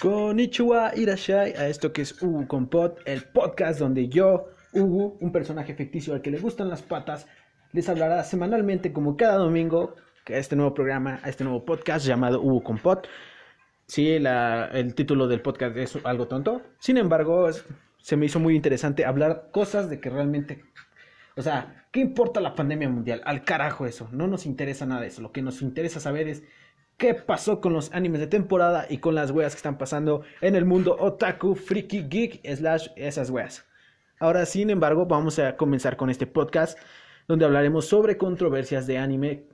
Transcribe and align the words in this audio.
Konnichiwa 0.00 0.92
Irashai 0.94 1.54
a 1.54 1.68
esto 1.68 1.92
que 1.92 2.02
es 2.02 2.22
Ubu 2.22 2.46
con 2.46 2.68
Pod, 2.68 2.98
el 3.04 3.22
podcast 3.24 3.80
donde 3.80 4.08
yo, 4.08 4.46
Ubu, 4.72 5.18
un 5.20 5.32
personaje 5.32 5.74
ficticio 5.74 6.14
al 6.14 6.22
que 6.22 6.30
le 6.30 6.38
gustan 6.38 6.68
las 6.68 6.82
patas, 6.82 7.26
les 7.72 7.88
hablará 7.88 8.22
semanalmente 8.22 8.92
como 8.92 9.16
cada 9.16 9.36
domingo 9.36 9.96
a 10.26 10.32
este 10.32 10.54
nuevo 10.54 10.72
programa, 10.72 11.18
a 11.22 11.28
este 11.28 11.42
nuevo 11.42 11.64
podcast 11.64 12.06
llamado 12.06 12.40
Ubu 12.40 12.62
con 12.62 12.78
Pod. 12.78 13.06
Sí, 13.86 14.18
la, 14.18 14.66
el 14.72 14.94
título 14.94 15.26
del 15.26 15.40
podcast 15.40 15.76
es 15.76 15.98
algo 16.04 16.28
tonto, 16.28 16.62
sin 16.78 16.96
embargo, 16.96 17.48
se 18.00 18.16
me 18.16 18.26
hizo 18.26 18.38
muy 18.38 18.54
interesante 18.54 19.04
hablar 19.04 19.48
cosas 19.50 19.90
de 19.90 20.00
que 20.00 20.10
realmente 20.10 20.62
o 21.38 21.42
sea, 21.42 21.86
¿qué 21.92 22.00
importa 22.00 22.40
la 22.40 22.56
pandemia 22.56 22.88
mundial? 22.88 23.22
Al 23.24 23.44
carajo 23.44 23.86
eso. 23.86 24.08
No 24.10 24.26
nos 24.26 24.44
interesa 24.44 24.86
nada 24.86 25.02
de 25.02 25.06
eso. 25.06 25.22
Lo 25.22 25.30
que 25.30 25.40
nos 25.40 25.62
interesa 25.62 26.00
saber 26.00 26.26
es 26.26 26.42
qué 26.98 27.14
pasó 27.14 27.60
con 27.60 27.72
los 27.72 27.92
animes 27.94 28.20
de 28.20 28.26
temporada 28.26 28.86
y 28.90 28.98
con 28.98 29.14
las 29.14 29.30
weas 29.30 29.54
que 29.54 29.58
están 29.58 29.78
pasando 29.78 30.22
en 30.40 30.56
el 30.56 30.64
mundo 30.64 30.96
otaku, 30.98 31.54
freaky, 31.54 32.08
geek, 32.08 32.40
slash 32.56 32.88
esas 32.96 33.30
weas. 33.30 33.64
Ahora, 34.18 34.44
sin 34.44 34.68
embargo, 34.68 35.06
vamos 35.06 35.38
a 35.38 35.56
comenzar 35.56 35.96
con 35.96 36.10
este 36.10 36.26
podcast 36.26 36.76
donde 37.28 37.44
hablaremos 37.44 37.86
sobre 37.86 38.18
controversias 38.18 38.86
de 38.86 38.98
anime 38.98 39.44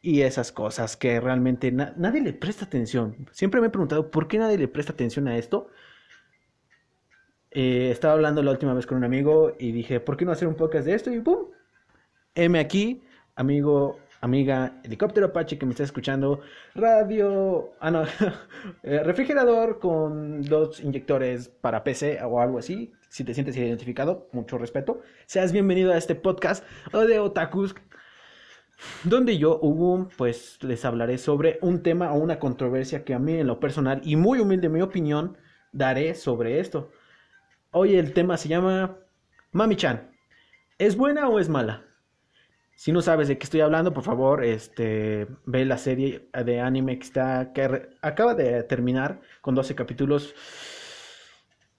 y 0.00 0.22
esas 0.22 0.50
cosas 0.50 0.96
que 0.96 1.20
realmente 1.20 1.70
nadie 1.70 2.22
le 2.22 2.32
presta 2.32 2.64
atención. 2.64 3.28
Siempre 3.32 3.60
me 3.60 3.66
he 3.66 3.70
preguntado 3.70 4.10
por 4.10 4.26
qué 4.26 4.38
nadie 4.38 4.56
le 4.56 4.66
presta 4.66 4.92
atención 4.92 5.28
a 5.28 5.36
esto. 5.36 5.68
Eh, 7.50 7.90
estaba 7.90 8.14
hablando 8.14 8.42
la 8.42 8.50
última 8.50 8.72
vez 8.72 8.86
con 8.86 8.96
un 8.96 9.04
amigo 9.04 9.54
y 9.58 9.72
dije, 9.72 10.00
¿por 10.00 10.16
qué 10.16 10.24
no 10.24 10.32
hacer 10.32 10.48
un 10.48 10.54
podcast 10.54 10.86
de 10.86 10.94
esto? 10.94 11.12
Y 11.12 11.20
¡pum! 11.20 11.48
M 12.34 12.58
aquí, 12.58 13.02
amigo, 13.36 13.98
amiga, 14.22 14.80
helicóptero 14.84 15.26
Apache 15.26 15.58
que 15.58 15.66
me 15.66 15.72
está 15.72 15.82
escuchando, 15.82 16.40
radio, 16.74 17.74
ah 17.80 17.90
no, 17.90 18.04
eh, 18.84 19.02
refrigerador 19.02 19.80
con 19.80 20.42
dos 20.42 20.80
inyectores 20.80 21.48
para 21.48 21.84
PC 21.84 22.22
o 22.22 22.40
algo 22.40 22.58
así. 22.58 22.92
Si 23.08 23.24
te 23.24 23.34
sientes 23.34 23.56
identificado, 23.56 24.28
mucho 24.32 24.56
respeto. 24.56 25.02
Seas 25.26 25.52
bienvenido 25.52 25.92
a 25.92 25.98
este 25.98 26.14
podcast 26.14 26.64
de 26.92 27.18
Otakus, 27.18 27.74
donde 29.04 29.36
yo, 29.36 29.58
Hugo, 29.60 30.08
pues 30.16 30.58
les 30.62 30.84
hablaré 30.84 31.18
sobre 31.18 31.58
un 31.60 31.82
tema 31.82 32.12
o 32.12 32.18
una 32.18 32.38
controversia 32.38 33.04
que 33.04 33.14
a 33.14 33.18
mí 33.18 33.34
en 33.34 33.48
lo 33.48 33.60
personal 33.60 34.00
y 34.04 34.16
muy 34.16 34.38
humilde 34.38 34.68
mi 34.68 34.80
opinión 34.80 35.36
daré 35.72 36.14
sobre 36.14 36.60
esto. 36.60 36.90
Hoy 37.72 37.96
el 37.96 38.14
tema 38.14 38.36
se 38.36 38.48
llama 38.48 38.98
Mami-chan. 39.50 40.10
¿Es 40.78 40.96
buena 40.96 41.28
o 41.28 41.38
es 41.38 41.48
mala? 41.48 41.91
Si 42.74 42.90
no 42.92 43.02
sabes 43.02 43.28
de 43.28 43.38
qué 43.38 43.44
estoy 43.44 43.60
hablando, 43.60 43.92
por 43.92 44.02
favor, 44.02 44.44
este, 44.44 45.28
ve 45.44 45.64
la 45.64 45.78
serie 45.78 46.28
de 46.44 46.60
anime 46.60 46.98
que 46.98 47.04
está 47.04 47.52
que 47.52 47.90
acaba 48.00 48.34
de 48.34 48.62
terminar 48.64 49.20
con 49.40 49.54
12 49.54 49.74
capítulos. 49.74 50.34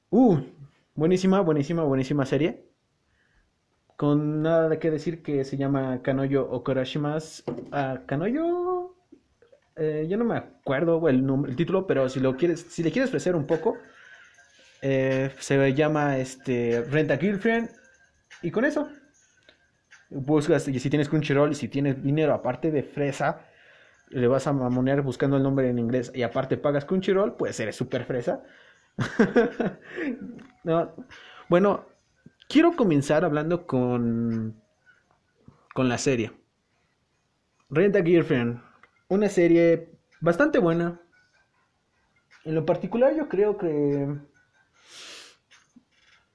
Uh, 0.09 0.39
buenísima, 0.95 1.41
buenísima, 1.41 1.83
buenísima 1.83 2.25
serie. 2.25 2.65
Con 3.97 4.41
nada 4.41 4.69
de 4.69 4.79
qué 4.79 4.91
decir 4.91 5.23
que 5.23 5.43
se 5.43 5.57
llama 5.57 6.01
Kanoyo 6.01 6.49
Okurashimas. 6.49 7.43
Uh, 7.47 8.05
Kanoyo 8.05 8.73
eh, 9.75 10.05
yo 10.07 10.17
no 10.17 10.25
me 10.25 10.37
acuerdo 10.37 11.07
el, 11.09 11.25
nombre, 11.25 11.51
el 11.51 11.57
título, 11.57 11.87
pero 11.87 12.07
si 12.09 12.19
lo 12.19 12.37
quieres, 12.37 12.61
si 12.69 12.83
le 12.83 12.91
quieres 12.91 13.09
ofrecer 13.09 13.35
un 13.35 13.47
poco, 13.47 13.77
eh, 14.81 15.31
se 15.39 15.73
llama 15.73 16.17
este, 16.17 16.85
Renta 16.89 17.17
Girlfriend. 17.17 17.69
Y 18.41 18.51
con 18.51 18.65
eso, 18.65 18.89
buscas, 20.13 20.67
y 20.67 20.79
si 20.79 20.89
tienes 20.89 21.09
Crunchyroll 21.09 21.51
y 21.51 21.55
si 21.55 21.67
tienes 21.67 22.03
dinero 22.03 22.33
aparte 22.33 22.71
de 22.71 22.83
fresa, 22.83 23.45
le 24.09 24.27
vas 24.27 24.47
a 24.47 24.53
mamonear 24.53 25.01
buscando 25.01 25.37
el 25.37 25.43
nombre 25.43 25.69
en 25.69 25.79
inglés 25.79 26.11
y 26.13 26.23
aparte 26.23 26.57
pagas 26.57 26.85
Crunchyroll, 26.85 27.35
pues 27.35 27.59
eres 27.59 27.75
súper 27.75 28.05
fresa. 28.05 28.43
Bueno, 31.49 31.85
quiero 32.47 32.75
comenzar 32.75 33.25
hablando 33.25 33.67
con, 33.67 34.61
con 35.73 35.89
la 35.89 35.97
serie. 35.97 36.31
Renta 37.69 38.01
Girlfriend, 38.01 38.61
una 39.09 39.27
serie 39.27 39.91
bastante 40.21 40.59
buena. 40.59 41.01
En 42.45 42.55
lo 42.55 42.65
particular 42.65 43.13
yo 43.15 43.27
creo 43.27 43.57
que 43.57 44.07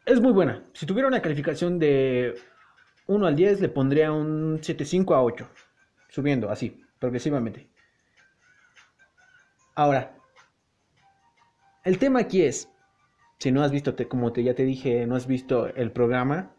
es 0.05 0.21
muy 0.21 0.33
buena. 0.33 0.65
Si 0.75 0.87
tuviera 0.87 1.09
una 1.09 1.23
calificación 1.23 1.79
de 1.79 2.35
1 3.09 3.27
al 3.27 3.35
10, 3.35 3.61
le 3.61 3.69
pondría 3.69 4.13
un 4.13 4.61
7.5 4.61 5.15
a 5.15 5.23
8. 5.23 5.49
Subiendo 6.11 6.51
así, 6.51 6.85
progresivamente. 6.99 7.69
Ahora, 9.75 10.15
el 11.85 11.99
tema 11.99 12.21
aquí 12.21 12.43
es, 12.43 12.71
si 13.39 13.51
no 13.51 13.63
has 13.63 13.73
visto, 13.73 13.95
como 14.09 14.33
te, 14.33 14.43
ya 14.43 14.55
te 14.55 14.65
dije, 14.65 15.07
no 15.07 15.17
has 15.17 15.27
visto 15.27 15.69
el 15.69 15.91
programa, 15.91 16.53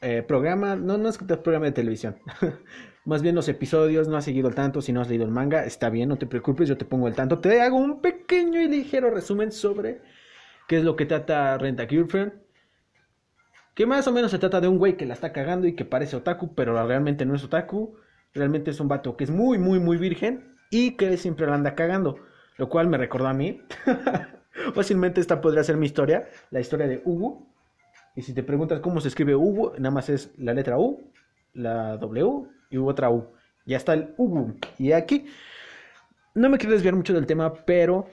eh, 0.00 0.22
programa, 0.22 0.76
no, 0.76 0.98
no 0.98 1.08
es 1.08 1.18
que 1.18 1.24
programa 1.24 1.66
de 1.66 1.72
televisión, 1.72 2.16
más 3.04 3.22
bien 3.22 3.34
los 3.34 3.48
episodios, 3.48 4.08
no 4.08 4.16
has 4.16 4.24
seguido 4.24 4.48
el 4.48 4.54
tanto, 4.54 4.80
si 4.80 4.92
no 4.92 5.00
has 5.00 5.08
leído 5.08 5.24
el 5.24 5.30
manga, 5.30 5.64
está 5.64 5.90
bien, 5.90 6.08
no 6.08 6.18
te 6.18 6.26
preocupes, 6.26 6.68
yo 6.68 6.76
te 6.76 6.84
pongo 6.84 7.06
el 7.06 7.14
tanto, 7.14 7.38
te 7.38 7.60
hago 7.60 7.76
un 7.76 8.00
pequeño 8.00 8.60
y 8.60 8.68
ligero 8.68 9.10
resumen 9.10 9.52
sobre 9.52 10.00
qué 10.66 10.78
es 10.78 10.84
lo 10.84 10.96
que 10.96 11.06
trata 11.06 11.56
Renta 11.58 11.86
Girlfriend. 11.86 12.45
Que 13.76 13.84
más 13.84 14.08
o 14.08 14.12
menos 14.12 14.30
se 14.30 14.38
trata 14.38 14.62
de 14.62 14.68
un 14.68 14.78
güey 14.78 14.96
que 14.96 15.04
la 15.04 15.12
está 15.12 15.34
cagando 15.34 15.66
y 15.66 15.74
que 15.74 15.84
parece 15.84 16.16
otaku, 16.16 16.54
pero 16.54 16.86
realmente 16.86 17.26
no 17.26 17.34
es 17.34 17.44
otaku. 17.44 17.98
Realmente 18.32 18.70
es 18.70 18.80
un 18.80 18.88
vato 18.88 19.18
que 19.18 19.24
es 19.24 19.30
muy, 19.30 19.58
muy, 19.58 19.78
muy 19.78 19.98
virgen 19.98 20.56
y 20.70 20.92
que 20.92 21.14
siempre 21.18 21.46
la 21.46 21.56
anda 21.56 21.74
cagando. 21.74 22.16
Lo 22.56 22.70
cual 22.70 22.88
me 22.88 22.96
recordó 22.96 23.28
a 23.28 23.34
mí. 23.34 23.60
Fácilmente 24.74 25.20
esta 25.20 25.42
podría 25.42 25.62
ser 25.62 25.76
mi 25.76 25.84
historia, 25.84 26.26
la 26.50 26.60
historia 26.60 26.88
de 26.88 27.02
Hugo. 27.04 27.52
Y 28.14 28.22
si 28.22 28.32
te 28.32 28.42
preguntas 28.42 28.80
cómo 28.80 28.98
se 29.02 29.08
escribe 29.08 29.36
Hugo, 29.36 29.74
nada 29.76 29.90
más 29.90 30.08
es 30.08 30.32
la 30.38 30.54
letra 30.54 30.78
U, 30.78 31.12
la 31.52 31.98
W 31.98 32.46
y 32.70 32.78
otra 32.78 33.10
U. 33.10 33.26
Ya 33.66 33.76
está 33.76 33.92
el 33.92 34.14
Hugo. 34.16 34.54
Y 34.78 34.92
aquí 34.92 35.26
no 36.34 36.48
me 36.48 36.56
quiero 36.56 36.72
desviar 36.72 36.96
mucho 36.96 37.12
del 37.12 37.26
tema, 37.26 37.52
pero 37.66 38.06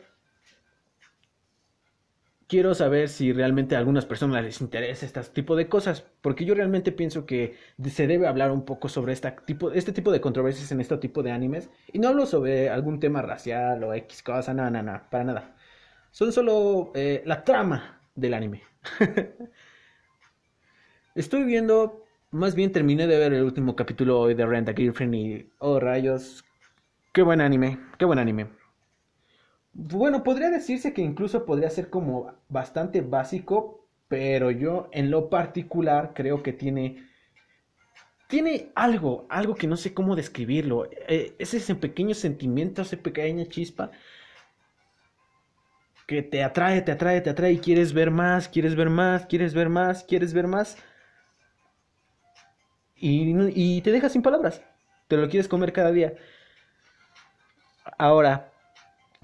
quiero 2.47 2.75
saber 2.75 3.09
si 3.09 3.33
realmente 3.33 3.75
a 3.75 3.79
algunas 3.79 4.05
personas 4.05 4.43
les 4.43 4.61
interesa 4.61 5.05
este 5.05 5.21
tipo 5.21 5.55
de 5.55 5.67
cosas, 5.67 6.05
porque 6.21 6.45
yo 6.45 6.55
realmente 6.55 6.91
pienso 6.91 7.25
que 7.25 7.55
se 7.89 8.07
debe 8.07 8.27
hablar 8.27 8.51
un 8.51 8.65
poco 8.65 8.89
sobre 8.89 9.13
este 9.13 9.31
tipo, 9.45 9.71
este 9.71 9.91
tipo 9.91 10.11
de 10.11 10.21
controversias 10.21 10.71
en 10.71 10.81
este 10.81 10.97
tipo 10.97 11.23
de 11.23 11.31
animes, 11.31 11.69
y 11.91 11.99
no 11.99 12.09
hablo 12.09 12.25
sobre 12.25 12.69
algún 12.69 12.99
tema 12.99 13.21
racial 13.21 13.83
o 13.83 13.93
X 13.93 14.23
cosa, 14.23 14.53
nada, 14.53 14.69
nada, 14.69 14.83
nada, 14.83 15.09
para 15.09 15.23
nada. 15.23 15.55
Son 16.11 16.31
solo 16.31 16.91
eh, 16.95 17.23
la 17.25 17.43
trama 17.43 18.01
del 18.15 18.33
anime. 18.33 18.61
Estoy 21.15 21.43
viendo, 21.43 22.05
más 22.31 22.55
bien 22.55 22.71
terminé 22.71 23.07
de 23.07 23.17
ver 23.17 23.33
el 23.33 23.43
último 23.43 23.75
capítulo 23.75 24.19
hoy 24.19 24.33
de 24.33 24.45
Rent 24.45 24.69
a 24.69 24.73
Girlfriend 24.73 25.15
y, 25.15 25.49
oh 25.59 25.79
rayos, 25.79 26.43
qué 27.13 27.21
buen 27.21 27.41
anime, 27.41 27.79
qué 27.97 28.05
buen 28.05 28.19
anime. 28.19 28.62
Bueno, 29.73 30.23
podría 30.23 30.50
decirse 30.50 30.94
que 30.94 31.01
incluso 31.01 31.45
podría 31.45 31.69
ser 31.69 31.89
como 31.89 32.34
bastante 32.50 33.01
básico, 33.01 33.85
pero 34.07 34.51
yo 34.51 34.89
en 34.91 35.11
lo 35.11 35.29
particular 35.29 36.13
creo 36.16 36.41
que 36.44 36.53
tiene 36.53 37.07
tiene 38.28 38.72
algo, 38.75 39.25
algo 39.29 39.56
que 39.56 39.67
no 39.67 39.78
sé 39.78 39.94
cómo 39.94 40.16
describirlo. 40.16 40.89
Eh, 41.07 41.35
es 41.38 41.53
ese 41.53 41.75
pequeño 41.75 42.16
sentimiento, 42.16 42.81
esa 42.81 42.97
pequeña 42.97 43.45
chispa 43.45 43.91
que 46.07 46.22
te 46.22 46.44
atrae, 46.44 46.81
te 46.81 46.91
atrae, 46.91 47.22
te 47.22 47.29
atrae 47.29 47.53
y 47.53 47.59
quieres 47.59 47.94
ver 47.94 48.11
más, 48.11 48.47
quieres 48.47 48.75
ver 48.75 48.90
más, 48.90 49.25
quieres 49.25 49.53
ver 49.53 49.69
más, 49.69 50.03
quieres 50.03 50.34
ver 50.34 50.47
más. 50.47 50.78
Y, 52.96 53.34
y 53.55 53.81
te 53.81 53.91
dejas 53.91 54.14
sin 54.14 54.22
palabras. 54.22 54.61
Te 55.08 55.17
lo 55.17 55.29
quieres 55.29 55.47
comer 55.47 55.73
cada 55.73 55.91
día. 55.91 56.14
Ahora, 57.97 58.53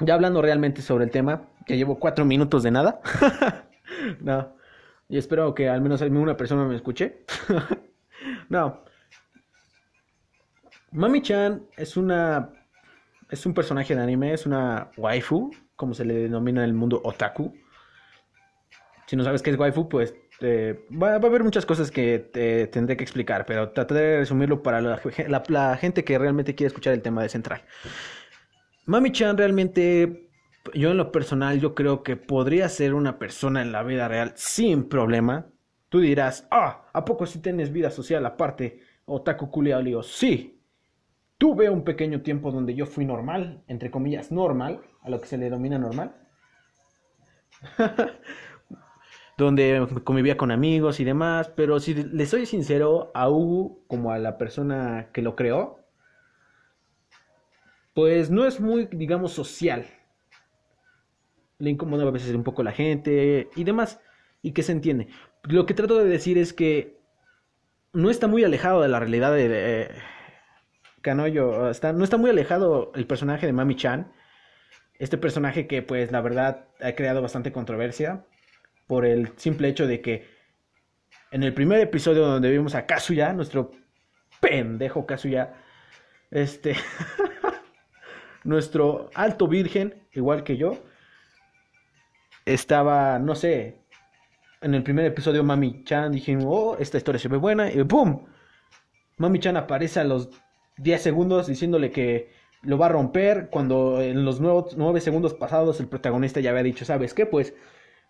ya 0.01 0.13
hablando 0.13 0.42
realmente 0.42 0.81
sobre 0.81 1.06
el 1.06 1.12
tema, 1.12 1.44
que 1.66 1.78
llevo 1.78 2.00
cuatro 2.00 2.25
minutos 2.25 2.63
de 2.63 2.72
nada. 2.72 3.01
no. 4.19 4.56
Y 5.07 5.18
espero 5.18 5.54
que 5.56 5.69
al 5.69 5.81
menos 5.81 6.01
alguna 6.01 6.38
persona 6.38 6.66
me 6.66 6.75
escuche. 6.75 7.25
no. 8.50 8.84
Mami-chan 10.92 11.63
es 11.78 11.98
una. 11.98 12.51
Es 13.30 13.46
un 13.46 13.54
personaje 13.54 13.96
de 13.96 14.01
anime, 14.01 14.34
es 14.34 14.48
una 14.48 14.90
waifu, 14.98 15.51
como 15.75 15.94
se 15.94 16.04
le 16.04 16.16
denomina 16.16 16.63
en 16.63 16.69
el 16.69 16.74
mundo 16.74 17.00
otaku. 17.04 17.54
Si 19.06 19.16
no 19.16 19.24
sabes 19.24 19.44
qué 19.44 19.51
es 19.51 19.57
waifu, 19.57 19.88
pues 19.88 20.16
va, 20.42 21.12
a 21.12 21.16
haber 21.16 21.44
muchas 21.44 21.66
cosas 21.66 21.92
que 21.92 22.19
te 22.19 22.68
tendré 22.68 22.98
que 22.98 23.04
explicar, 23.04 23.46
pero 23.46 23.69
trataré 23.69 24.01
de 24.01 24.18
resumirlo 24.19 24.63
para 24.63 24.81
la 24.81 25.78
gente 25.78 26.04
que 26.04 26.18
realmente 26.18 26.56
quiere 26.56 26.68
escuchar 26.68 26.94
el 26.94 27.01
tema 27.01 27.22
de 27.22 27.30
central. 27.30 27.62
Mami 28.89 29.12
Chan 29.12 29.38
realmente, 29.38 30.31
yo 30.74 30.89
en 30.89 30.97
lo 30.97 31.12
personal, 31.12 31.59
yo 31.59 31.75
creo 31.75 32.01
que 32.01 32.18
podría 32.18 32.68
ser 32.69 32.95
una 32.95 33.19
persona 33.19 33.62
en 33.62 33.71
la 33.71 33.83
vida 33.83 34.07
real 34.07 34.31
sin 34.33 34.89
problema. 34.89 35.45
Tú 35.89 36.00
dirás, 36.00 36.47
ah, 36.50 36.88
¿a 36.91 37.06
poco 37.06 37.27
si 37.27 37.38
tienes 37.39 37.71
vida 37.71 37.91
social 37.91 38.25
aparte? 38.25 38.80
Otaku 39.06 39.51
culiao, 39.51 39.83
digo, 39.83 40.01
sí. 40.01 40.59
Tuve 41.38 41.69
un 41.69 41.83
pequeño 41.83 42.21
tiempo 42.21 42.51
donde 42.51 42.74
yo 42.74 42.88
fui 42.88 43.06
normal, 43.06 43.63
entre 43.68 43.91
comillas, 43.91 44.31
normal, 44.31 44.81
a 45.03 45.12
lo 45.12 45.21
que 45.21 45.27
se 45.27 45.38
le 45.38 45.45
denomina 45.45 45.77
normal. 45.77 46.15
donde 49.38 49.88
convivía 50.03 50.36
con 50.36 50.50
amigos 50.50 51.00
y 51.00 51.03
demás, 51.03 51.51
pero 51.56 51.80
si 51.80 51.94
le 51.94 52.25
soy 52.25 52.47
sincero, 52.47 53.12
a 53.13 53.30
Hugo, 53.30 53.83
como 53.86 54.12
a 54.12 54.18
la 54.18 54.39
persona 54.39 55.12
que 55.13 55.21
lo 55.21 55.36
creó, 55.36 55.79
pues 58.00 58.31
no 58.31 58.48
es 58.48 58.62
muy, 58.62 58.88
digamos, 58.90 59.34
social. 59.34 59.86
Le 61.57 61.69
incomoda 61.69 62.07
a 62.07 62.12
veces 62.12 62.34
un 62.34 62.46
poco 62.46 62.63
la 62.63 62.72
gente 62.72 63.50
y 63.57 63.63
demás, 63.66 64.00
y 64.42 64.54
que 64.54 64.63
se 64.63 64.72
entiende. 64.72 65.10
Lo 65.44 65.66
que 65.66 65.74
trato 65.74 65.98
de 65.98 66.10
decir 66.10 66.38
es 66.38 66.54
que 66.54 66.98
no 67.92 68.10
está 68.10 68.28
muy 68.28 68.46
alejado 68.46 68.81
de 68.81 68.88
la 68.88 69.01
realidad 69.01 69.34
de, 69.34 69.50
de 69.50 69.92
Canoyo, 71.01 71.69
está, 71.69 71.92
no 71.92 72.06
está 72.06 72.16
muy 72.16 72.30
alejado 72.30 72.94
el 72.96 73.06
personaje 73.06 73.46
de 73.46 73.51
Mami 73.51 73.75
Chan, 73.75 74.13
este 74.98 75.18
personaje 75.18 75.68
que 75.68 75.81
pues 75.81 76.10
la 76.13 76.22
verdad 76.22 76.69
ha 76.80 76.94
creado 76.94 77.22
bastante 77.22 77.51
controversia 77.51 78.24
por 78.88 79.06
el 79.06 79.34
simple 79.36 79.68
hecho 79.68 79.88
de 79.88 80.00
que 80.00 80.25
en 81.31 81.44
el 81.44 81.54
primer 81.54 81.81
episodio 81.81 82.25
donde 82.25 82.50
vimos 82.50 82.75
a 82.75 82.86
Kazuya, 82.86 83.34
nuestro 83.34 83.72
pendejo 84.40 85.06
Kazuya, 85.06 85.54
este, 86.31 86.78
nuestro 88.44 89.09
alto 89.13 89.47
virgen, 89.47 90.07
igual 90.13 90.44
que 90.44 90.57
yo, 90.57 90.77
estaba, 92.45 93.19
no 93.19 93.36
sé, 93.36 93.81
en 94.62 94.75
el 94.75 94.83
primer 94.83 95.06
episodio 95.06 95.44
Mami 95.44 95.83
Chan 95.83 96.12
dijimos, 96.12 96.45
oh, 96.47 96.77
esta 96.80 96.97
historia 96.97 97.19
se 97.19 97.27
ve 97.27 97.38
buena, 97.38 97.71
y 97.71 97.83
¡pum! 97.83 98.25
Mami 99.18 99.39
Chan 99.39 99.57
aparece 99.57 100.00
a 100.00 100.03
los 100.03 100.30
10 100.77 101.01
segundos 101.01 101.47
diciéndole 101.47 101.91
que 101.91 102.31
lo 102.62 102.77
va 102.77 102.88
a 102.88 102.89
romper, 102.89 103.50
cuando 103.50 104.01
en 104.01 104.25
los 104.25 104.41
9 104.41 105.01
segundos 105.01 105.33
pasados 105.33 105.80
el 105.80 105.88
protagonista 105.88 106.39
ya 106.39 106.51
había 106.51 106.63
dicho, 106.63 106.86
¿sabes 106.86 107.13
qué? 107.13 107.25
Pues 107.25 107.53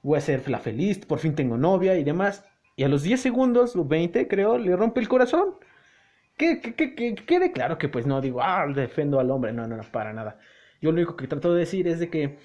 voy 0.01 0.17
a 0.17 0.21
ser 0.21 0.49
la 0.49 0.59
feliz, 0.59 1.05
por 1.05 1.19
fin 1.19 1.35
tengo 1.35 1.57
novia 1.57 1.97
y 1.97 2.03
demás. 2.03 2.45
Y 2.75 2.83
a 2.83 2.87
los 2.87 3.03
10 3.03 3.21
segundos, 3.21 3.75
o 3.75 3.85
20 3.85 4.27
creo, 4.27 4.57
le 4.57 4.75
rompe 4.75 5.01
el 5.01 5.09
corazón. 5.09 5.55
Que, 6.39 6.61
quede 6.61 7.51
claro 7.51 7.77
que 7.77 7.89
pues 7.89 8.07
no 8.07 8.21
digo, 8.21 8.41
ah, 8.41 8.65
defendo 8.73 9.19
al 9.19 9.29
hombre, 9.29 9.51
no, 9.51 9.67
no, 9.67 9.75
no, 9.75 9.83
para 9.91 10.13
nada. 10.13 10.39
Yo 10.81 10.89
lo 10.91 10.95
único 10.95 11.17
que 11.17 11.27
trato 11.27 11.53
de 11.53 11.59
decir 11.59 11.85
es 11.85 11.99
de 11.99 12.09
que 12.09 12.37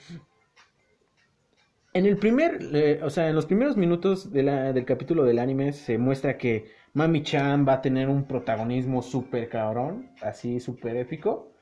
en 1.93 2.05
el 2.05 2.17
primer, 2.17 2.59
o 3.05 3.09
sea, 3.09 3.29
en 3.29 3.37
los 3.37 3.47
primeros 3.47 3.77
minutos 3.77 4.33
del 4.33 4.85
capítulo 4.85 5.23
del 5.23 5.39
anime 5.39 5.73
se 5.73 5.97
muestra 5.97 6.37
que 6.37 6.73
Mami 6.93 7.23
Chan 7.23 7.65
va 7.67 7.75
a 7.75 7.83
tener 7.83 8.09
un 8.09 8.25
protagonismo 8.25 9.01
súper 9.01 9.49
cabrón, 9.49 10.11
así 10.21 10.59
súper 10.59 10.97
épico. 10.97 11.53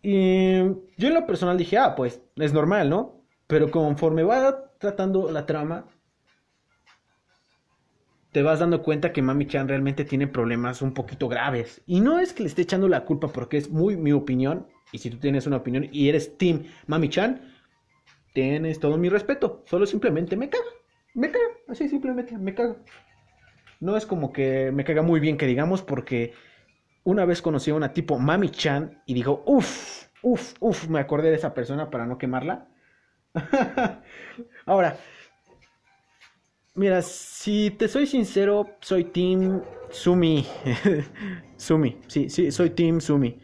Y 0.00 0.56
yo 0.96 1.08
en 1.08 1.14
lo 1.14 1.26
personal 1.26 1.58
dije, 1.58 1.76
ah, 1.76 1.94
pues 1.94 2.22
es 2.36 2.54
normal, 2.54 2.88
¿no? 2.88 3.20
Pero 3.46 3.70
conforme 3.70 4.22
va 4.22 4.72
tratando 4.78 5.30
la 5.30 5.44
trama, 5.44 5.86
te 8.34 8.42
vas 8.42 8.58
dando 8.58 8.82
cuenta 8.82 9.12
que 9.12 9.22
Mami 9.22 9.46
Chan 9.46 9.68
realmente 9.68 10.04
tiene 10.04 10.26
problemas 10.26 10.82
un 10.82 10.92
poquito 10.92 11.28
graves. 11.28 11.82
Y 11.86 12.00
no 12.00 12.18
es 12.18 12.32
que 12.32 12.42
le 12.42 12.48
esté 12.48 12.62
echando 12.62 12.88
la 12.88 13.04
culpa 13.04 13.28
porque 13.28 13.56
es 13.56 13.70
muy 13.70 13.96
mi 13.96 14.10
opinión. 14.10 14.66
Y 14.90 14.98
si 14.98 15.08
tú 15.08 15.18
tienes 15.18 15.46
una 15.46 15.58
opinión 15.58 15.88
y 15.92 16.08
eres 16.08 16.36
Team 16.36 16.64
Mami 16.88 17.08
Chan, 17.10 17.40
tienes 18.32 18.80
todo 18.80 18.98
mi 18.98 19.08
respeto. 19.08 19.62
Solo 19.66 19.86
simplemente 19.86 20.34
me 20.34 20.48
caga. 20.50 20.64
Me 21.14 21.30
caga. 21.30 21.44
Así 21.68 21.88
simplemente 21.88 22.36
me 22.36 22.56
caga. 22.56 22.74
No 23.78 23.96
es 23.96 24.04
como 24.04 24.32
que 24.32 24.72
me 24.72 24.82
caga 24.82 25.02
muy 25.02 25.20
bien 25.20 25.36
que 25.36 25.46
digamos 25.46 25.82
porque 25.82 26.32
una 27.04 27.24
vez 27.26 27.40
conocí 27.40 27.70
a 27.70 27.76
una 27.76 27.92
tipo 27.92 28.18
Mami 28.18 28.48
Chan 28.50 29.00
y 29.06 29.14
dijo, 29.14 29.44
uff, 29.46 30.08
uff, 30.22 30.54
uff, 30.58 30.88
me 30.88 30.98
acordé 30.98 31.30
de 31.30 31.36
esa 31.36 31.54
persona 31.54 31.88
para 31.88 32.04
no 32.04 32.18
quemarla. 32.18 32.66
Ahora, 34.66 34.96
mira, 36.74 37.02
si 37.02 37.70
te 37.70 37.88
soy 37.88 38.06
sincero, 38.06 38.66
soy 38.80 39.04
Team 39.04 39.62
Sumi. 39.90 40.46
Sumi, 41.56 41.98
sí, 42.06 42.28
sí, 42.28 42.50
soy 42.50 42.70
Team 42.70 43.00
Sumi. 43.00 43.38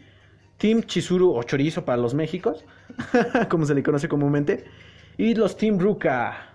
Team 0.58 0.82
Chizuru 0.82 1.34
o 1.34 1.42
Chorizo 1.42 1.84
para 1.84 1.96
los 1.96 2.12
Méxicos, 2.12 2.64
como 3.48 3.64
se 3.64 3.74
le 3.74 3.82
conoce 3.82 4.08
comúnmente. 4.08 4.64
Y 5.16 5.34
los 5.34 5.56
Team 5.56 5.78
Ruka. 5.78 6.46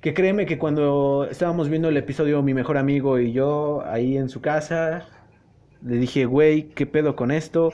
Que 0.00 0.14
créeme 0.14 0.46
que 0.46 0.58
cuando 0.58 1.28
estábamos 1.30 1.68
viendo 1.68 1.88
el 1.88 1.96
episodio, 1.96 2.42
mi 2.42 2.54
mejor 2.54 2.76
amigo 2.76 3.20
y 3.20 3.32
yo, 3.32 3.84
ahí 3.86 4.16
en 4.16 4.28
su 4.28 4.40
casa, 4.40 5.06
le 5.80 5.96
dije, 5.96 6.24
güey, 6.24 6.70
¿qué 6.70 6.86
pedo 6.86 7.14
con 7.14 7.30
esto? 7.30 7.72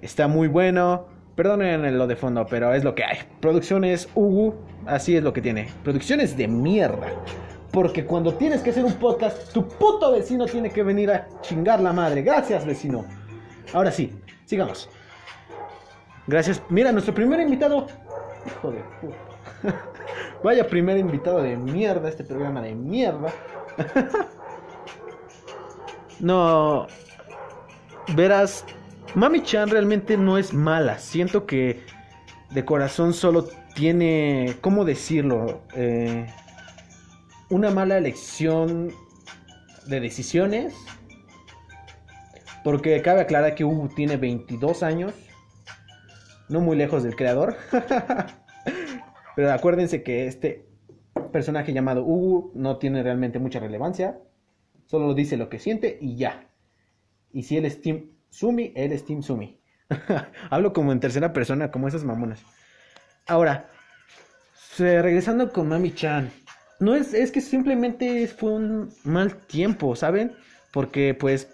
Está 0.00 0.26
muy 0.26 0.48
bueno 0.48 1.19
Perdonen 1.40 1.96
lo 1.96 2.06
de 2.06 2.16
fondo, 2.16 2.46
pero 2.46 2.74
es 2.74 2.84
lo 2.84 2.94
que 2.94 3.02
hay. 3.02 3.16
Producciones 3.40 4.10
Ugu, 4.14 4.54
así 4.84 5.16
es 5.16 5.24
lo 5.24 5.32
que 5.32 5.40
tiene. 5.40 5.70
Producciones 5.82 6.36
de 6.36 6.46
mierda. 6.46 7.06
Porque 7.72 8.04
cuando 8.04 8.34
tienes 8.34 8.60
que 8.60 8.68
hacer 8.68 8.84
un 8.84 8.92
podcast, 8.92 9.50
tu 9.50 9.66
puto 9.66 10.12
vecino 10.12 10.44
tiene 10.44 10.68
que 10.68 10.82
venir 10.82 11.10
a 11.10 11.26
chingar 11.40 11.80
la 11.80 11.94
madre. 11.94 12.20
Gracias, 12.20 12.66
vecino. 12.66 13.06
Ahora 13.72 13.90
sí, 13.90 14.12
sigamos. 14.44 14.90
Gracias. 16.26 16.62
Mira, 16.68 16.92
nuestro 16.92 17.14
primer 17.14 17.40
invitado. 17.40 17.86
Hijo 18.46 18.72
de 18.72 18.84
puta. 19.00 19.16
Vaya 20.44 20.68
primer 20.68 20.98
invitado 20.98 21.42
de 21.42 21.56
mierda, 21.56 22.10
este 22.10 22.22
programa 22.22 22.60
de 22.60 22.74
mierda. 22.74 23.32
no. 26.20 26.86
Verás, 28.14 28.62
Mami 29.14 29.42
Chan 29.42 29.68
realmente 29.70 30.16
no 30.16 30.38
es 30.38 30.54
mala. 30.54 30.98
Siento 30.98 31.44
que 31.44 31.80
de 32.50 32.64
corazón 32.64 33.12
solo 33.12 33.48
tiene, 33.74 34.54
¿cómo 34.60 34.84
decirlo? 34.84 35.62
Eh, 35.74 36.26
una 37.48 37.70
mala 37.70 37.98
elección 37.98 38.92
de 39.86 40.00
decisiones. 40.00 40.74
Porque 42.62 43.02
cabe 43.02 43.22
aclarar 43.22 43.56
que 43.56 43.64
Hugo 43.64 43.88
tiene 43.88 44.16
22 44.16 44.84
años. 44.84 45.12
No 46.48 46.60
muy 46.60 46.76
lejos 46.76 47.02
del 47.02 47.16
creador. 47.16 47.56
Pero 49.36 49.52
acuérdense 49.52 50.04
que 50.04 50.26
este 50.26 50.68
personaje 51.32 51.72
llamado 51.72 52.04
Hugo 52.04 52.52
no 52.54 52.76
tiene 52.76 53.02
realmente 53.02 53.40
mucha 53.40 53.58
relevancia. 53.58 54.20
Solo 54.86 55.14
dice 55.14 55.36
lo 55.36 55.48
que 55.48 55.58
siente 55.58 55.98
y 56.00 56.16
ya. 56.16 56.48
Y 57.32 57.44
si 57.44 57.56
él 57.56 57.64
es 57.64 57.80
Team 57.80 58.19
Sumi, 58.30 58.72
eres 58.74 59.04
Team 59.04 59.22
Sumi. 59.22 59.58
Hablo 60.50 60.72
como 60.72 60.92
en 60.92 61.00
tercera 61.00 61.32
persona, 61.32 61.70
como 61.70 61.88
esas 61.88 62.04
mamonas. 62.04 62.42
Ahora, 63.26 63.68
regresando 64.78 65.52
con 65.52 65.68
Mami 65.68 65.94
Chan. 65.94 66.30
No 66.78 66.94
es, 66.94 67.12
es 67.12 67.30
que 67.30 67.40
simplemente 67.40 68.26
fue 68.28 68.52
un 68.52 68.92
mal 69.04 69.36
tiempo, 69.36 69.94
¿saben? 69.96 70.32
Porque 70.72 71.14
pues 71.14 71.48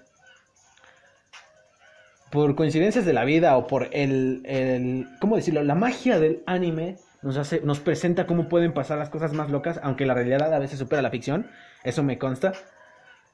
por 2.31 2.55
coincidencias 2.55 3.05
de 3.05 3.13
la 3.13 3.25
vida 3.25 3.57
o 3.57 3.67
por 3.67 3.89
el, 3.93 4.43
el, 4.45 5.09
¿cómo 5.21 5.37
decirlo? 5.37 5.63
La 5.65 5.75
magia 5.75 6.21
del 6.21 6.43
anime 6.47 6.97
nos 7.23 7.37
hace, 7.37 7.61
nos 7.63 7.81
presenta 7.81 8.27
cómo 8.27 8.49
pueden 8.49 8.73
pasar 8.73 8.99
las 8.99 9.11
cosas 9.11 9.33
más 9.33 9.51
locas, 9.51 9.81
aunque 9.83 10.07
la 10.07 10.15
realidad 10.15 10.53
a 10.53 10.59
veces 10.59 10.79
supera 10.79 11.03
la 11.03 11.11
ficción, 11.11 11.49
eso 11.83 12.03
me 12.03 12.19
consta. 12.19 12.53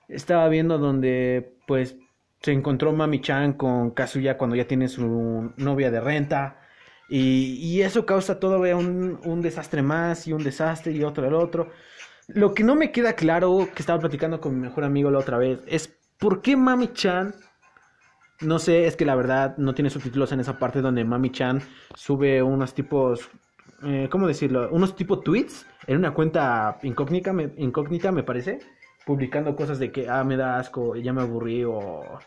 Estaba 0.09 0.49
viendo 0.49 0.79
donde, 0.79 1.57
pues, 1.67 1.97
se 2.43 2.53
encontró 2.53 2.93
Mami 2.93 3.21
Chan 3.21 3.55
con 3.55 3.93
Kazuya 3.93 4.37
cuando 4.37 4.57
ya 4.57 4.67
tiene 4.67 4.89
su 4.89 5.53
novia 5.57 5.91
de 5.91 6.01
renta. 6.01 6.59
Y, 7.09 7.83
eso 7.83 8.07
causa 8.07 8.41
todavía 8.41 8.75
un, 8.75 9.21
un, 9.25 9.43
desastre 9.43 9.83
más 9.83 10.27
y 10.27 10.33
un 10.33 10.43
desastre 10.43 10.93
y 10.93 11.05
otro 11.05 11.27
el 11.27 11.35
otro. 11.35 11.71
Lo 12.29 12.55
que 12.55 12.65
no 12.65 12.75
me 12.75 12.91
queda 12.91 13.15
claro, 13.15 13.69
que 13.75 13.83
estaba 13.83 14.01
platicando 14.01 14.41
con 14.41 14.55
mi 14.55 14.61
mejor 14.61 14.85
amigo 14.85 15.11
la 15.11 15.19
otra 15.19 15.37
vez, 15.37 15.61
es 15.67 15.95
por 16.19 16.41
qué 16.41 16.57
Mami 16.57 16.89
Chan, 16.95 17.35
no 18.41 18.59
sé, 18.59 18.87
es 18.87 18.97
que 18.97 19.05
la 19.05 19.15
verdad 19.15 19.57
no 19.59 19.75
tiene 19.75 19.91
subtítulos 19.91 20.33
en 20.33 20.41
esa 20.41 20.59
parte 20.59 20.81
donde 20.81 21.05
Mami 21.05 21.31
Chan 21.31 21.61
sube 21.95 22.43
unos 22.43 22.73
tipos, 22.73 23.29
eh, 23.83 24.09
¿cómo 24.11 24.27
decirlo? 24.27 24.71
Unos 24.71 24.97
tipos 24.97 25.23
tweets 25.23 25.67
en 25.87 25.99
una 25.99 26.15
cuenta 26.15 26.79
incógnita 26.83 27.33
me 28.13 28.23
parece, 28.23 28.61
publicando 29.07 29.57
cosas 29.57 29.79
de 29.79 29.93
que, 29.93 30.09
ah, 30.09 30.25
me 30.25 30.37
da 30.37 30.59
asco, 30.59 30.97
ya 30.97 31.13
me 31.13 31.23
aburrí 31.23 31.65
o 31.65 32.21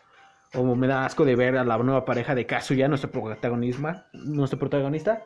me 0.63 0.87
da 0.87 1.05
asco 1.05 1.25
de 1.25 1.35
ver 1.35 1.57
a 1.57 1.63
la 1.63 1.77
nueva 1.77 2.05
pareja 2.05 2.33
de 2.35 2.45
Kazuya, 2.45 2.87
nuestro 2.87 3.11
protagonista, 3.11 4.07
nuestro 4.13 4.59
protagonista, 4.59 5.23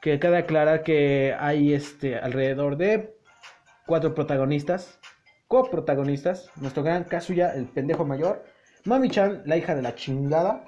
que 0.00 0.18
queda 0.18 0.46
clara 0.46 0.82
que 0.82 1.34
hay 1.38 1.72
este 1.72 2.18
alrededor 2.18 2.76
de 2.76 3.16
cuatro 3.86 4.14
protagonistas, 4.14 4.98
coprotagonistas, 5.48 6.50
nuestro 6.56 6.82
gran 6.82 7.04
Kazuya, 7.04 7.54
el 7.54 7.66
pendejo 7.66 8.04
mayor, 8.04 8.44
Mami-chan, 8.84 9.42
la 9.46 9.56
hija 9.56 9.74
de 9.74 9.82
la 9.82 9.94
chingada, 9.94 10.64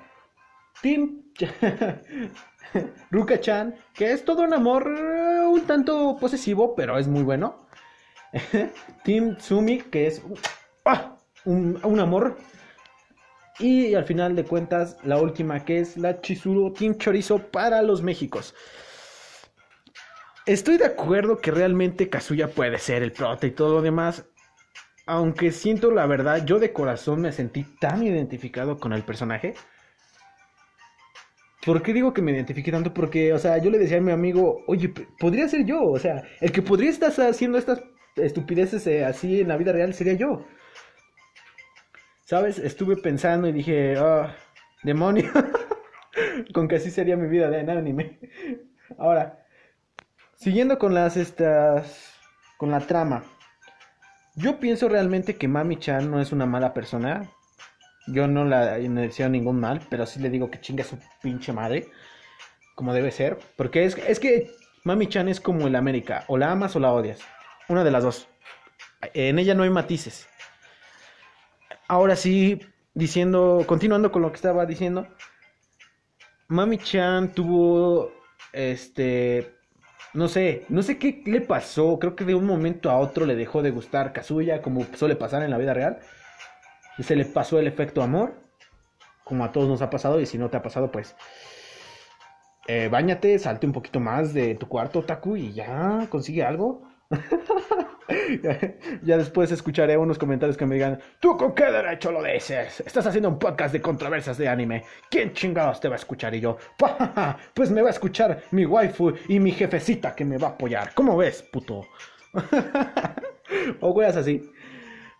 Tim 0.82 1.22
Ruka-chan, 3.10 3.76
que 3.94 4.12
es 4.12 4.24
todo 4.24 4.42
un 4.42 4.52
amor 4.52 4.86
eh, 4.88 5.46
un 5.46 5.60
tanto 5.62 6.16
posesivo, 6.20 6.74
pero 6.74 6.98
es 6.98 7.06
muy 7.08 7.22
bueno. 7.22 7.67
Tim 9.04 9.38
Sumi, 9.38 9.80
que 9.80 10.06
es 10.06 10.22
ah, 10.84 11.16
un, 11.44 11.80
un 11.82 12.00
amor 12.00 12.36
y 13.58 13.94
al 13.94 14.04
final 14.04 14.36
de 14.36 14.44
cuentas, 14.44 14.96
la 15.02 15.18
última 15.18 15.64
que 15.64 15.80
es 15.80 15.96
la 15.96 16.20
Chizuru 16.20 16.72
Team 16.72 16.96
Chorizo 16.96 17.38
para 17.38 17.82
los 17.82 18.02
Méxicos. 18.02 18.54
estoy 20.46 20.78
de 20.78 20.86
acuerdo 20.86 21.38
que 21.38 21.50
realmente 21.50 22.08
Kazuya 22.08 22.48
puede 22.48 22.78
ser 22.78 23.02
el 23.02 23.12
prota 23.12 23.46
y 23.46 23.50
todo 23.50 23.74
lo 23.74 23.82
demás. 23.82 24.24
Aunque 25.06 25.52
siento 25.52 25.90
la 25.90 26.06
verdad, 26.06 26.44
yo 26.44 26.58
de 26.58 26.72
corazón 26.72 27.22
me 27.22 27.32
sentí 27.32 27.64
tan 27.80 28.02
identificado 28.02 28.78
con 28.78 28.92
el 28.92 29.02
personaje. 29.02 29.54
¿Por 31.64 31.82
qué 31.82 31.92
digo 31.92 32.14
que 32.14 32.22
me 32.22 32.32
identifique 32.32 32.70
tanto? 32.70 32.94
Porque, 32.94 33.32
o 33.32 33.38
sea, 33.38 33.58
yo 33.58 33.70
le 33.70 33.78
decía 33.78 33.98
a 33.98 34.00
mi 34.00 34.12
amigo, 34.12 34.60
oye, 34.68 34.92
podría 35.18 35.48
ser 35.48 35.64
yo. 35.64 35.82
O 35.82 35.98
sea, 35.98 36.22
el 36.40 36.52
que 36.52 36.62
podría 36.62 36.90
estar 36.90 37.10
haciendo 37.10 37.58
estas 37.58 37.82
estupideces 38.18 38.86
eh, 38.86 39.04
así 39.04 39.40
en 39.40 39.48
la 39.48 39.56
vida 39.56 39.72
real 39.72 39.94
sería 39.94 40.14
yo. 40.14 40.44
¿Sabes? 42.24 42.58
Estuve 42.58 42.96
pensando 42.96 43.48
y 43.48 43.52
dije, 43.52 43.98
oh, 43.98 44.26
demonio. 44.82 45.30
con 46.54 46.68
que 46.68 46.76
así 46.76 46.90
sería 46.90 47.16
mi 47.16 47.28
vida 47.28 47.48
de 47.50 47.60
anime. 47.70 48.18
Ahora, 48.98 49.44
siguiendo 50.36 50.78
con 50.78 50.94
las 50.94 51.16
estas 51.16 52.14
con 52.56 52.70
la 52.70 52.80
trama. 52.80 53.22
Yo 54.34 54.60
pienso 54.60 54.88
realmente 54.88 55.36
que 55.36 55.48
Mami 55.48 55.78
Chan 55.78 56.10
no 56.10 56.20
es 56.20 56.32
una 56.32 56.46
mala 56.46 56.74
persona. 56.74 57.30
Yo 58.06 58.26
no 58.26 58.44
la 58.44 58.78
deseo 58.78 59.28
ningún 59.28 59.60
mal, 59.60 59.80
pero 59.90 60.06
sí 60.06 60.20
le 60.20 60.30
digo 60.30 60.50
que 60.50 60.60
chinga 60.60 60.84
su 60.84 60.98
pinche 61.22 61.52
madre. 61.52 61.88
Como 62.74 62.94
debe 62.94 63.10
ser. 63.10 63.38
Porque 63.56 63.84
es, 63.84 63.96
es 63.98 64.20
que 64.20 64.50
Mami 64.84 65.08
Chan 65.08 65.28
es 65.28 65.40
como 65.40 65.66
el 65.66 65.76
América. 65.76 66.24
O 66.28 66.36
la 66.36 66.52
amas 66.52 66.76
o 66.76 66.80
la 66.80 66.92
odias. 66.92 67.20
Una 67.68 67.84
de 67.84 67.90
las 67.90 68.02
dos. 68.02 68.28
En 69.14 69.38
ella 69.38 69.54
no 69.54 69.62
hay 69.62 69.70
matices. 69.70 70.28
Ahora 71.86 72.16
sí, 72.16 72.60
diciendo, 72.94 73.64
continuando 73.66 74.10
con 74.10 74.22
lo 74.22 74.30
que 74.30 74.36
estaba 74.36 74.66
diciendo. 74.66 75.06
Mami 76.48 76.78
Chan 76.78 77.34
tuvo, 77.34 78.10
este, 78.52 79.54
no 80.14 80.28
sé, 80.28 80.64
no 80.68 80.82
sé 80.82 80.98
qué 80.98 81.22
le 81.26 81.42
pasó. 81.42 81.98
Creo 81.98 82.16
que 82.16 82.24
de 82.24 82.34
un 82.34 82.46
momento 82.46 82.90
a 82.90 82.98
otro 82.98 83.26
le 83.26 83.36
dejó 83.36 83.62
de 83.62 83.70
gustar 83.70 84.12
Kazuya, 84.12 84.62
como 84.62 84.84
suele 84.96 85.16
pasar 85.16 85.42
en 85.42 85.50
la 85.50 85.58
vida 85.58 85.74
real. 85.74 85.98
Y 86.96 87.02
se 87.02 87.16
le 87.16 87.26
pasó 87.26 87.58
el 87.58 87.66
efecto 87.66 88.02
amor, 88.02 88.34
como 89.24 89.44
a 89.44 89.52
todos 89.52 89.68
nos 89.68 89.82
ha 89.82 89.90
pasado. 89.90 90.20
Y 90.20 90.26
si 90.26 90.38
no 90.38 90.48
te 90.50 90.56
ha 90.56 90.62
pasado, 90.62 90.90
pues, 90.90 91.14
eh, 92.66 92.88
bañate, 92.90 93.38
salte 93.38 93.66
un 93.66 93.72
poquito 93.72 94.00
más 94.00 94.34
de 94.34 94.54
tu 94.54 94.68
cuarto, 94.68 95.02
Taku, 95.04 95.36
y 95.36 95.52
ya 95.52 96.06
consigue 96.10 96.44
algo. 96.44 96.82
ya 99.02 99.16
después 99.16 99.50
escucharé 99.50 99.96
unos 99.96 100.18
comentarios 100.18 100.56
que 100.56 100.66
me 100.66 100.74
digan, 100.74 101.00
¿tú 101.20 101.36
con 101.36 101.54
qué 101.54 101.64
derecho 101.64 102.12
lo 102.12 102.22
dices? 102.22 102.80
Estás 102.80 103.06
haciendo 103.06 103.30
un 103.30 103.38
podcast 103.38 103.72
de 103.72 103.80
controversias 103.80 104.36
de 104.36 104.48
anime. 104.48 104.84
¿Quién 105.10 105.32
chingados 105.32 105.80
te 105.80 105.88
va 105.88 105.94
a 105.94 105.98
escuchar? 105.98 106.34
Y 106.34 106.40
yo, 106.40 106.58
pues 107.54 107.70
me 107.70 107.82
va 107.82 107.88
a 107.88 107.92
escuchar 107.92 108.42
mi 108.50 108.66
waifu 108.66 109.14
y 109.28 109.40
mi 109.40 109.52
jefecita 109.52 110.14
que 110.14 110.24
me 110.24 110.38
va 110.38 110.48
a 110.48 110.50
apoyar. 110.52 110.92
¿Cómo 110.94 111.16
ves, 111.16 111.42
puto? 111.42 111.86
o 113.80 113.90
weas 113.90 114.16
así. 114.16 114.42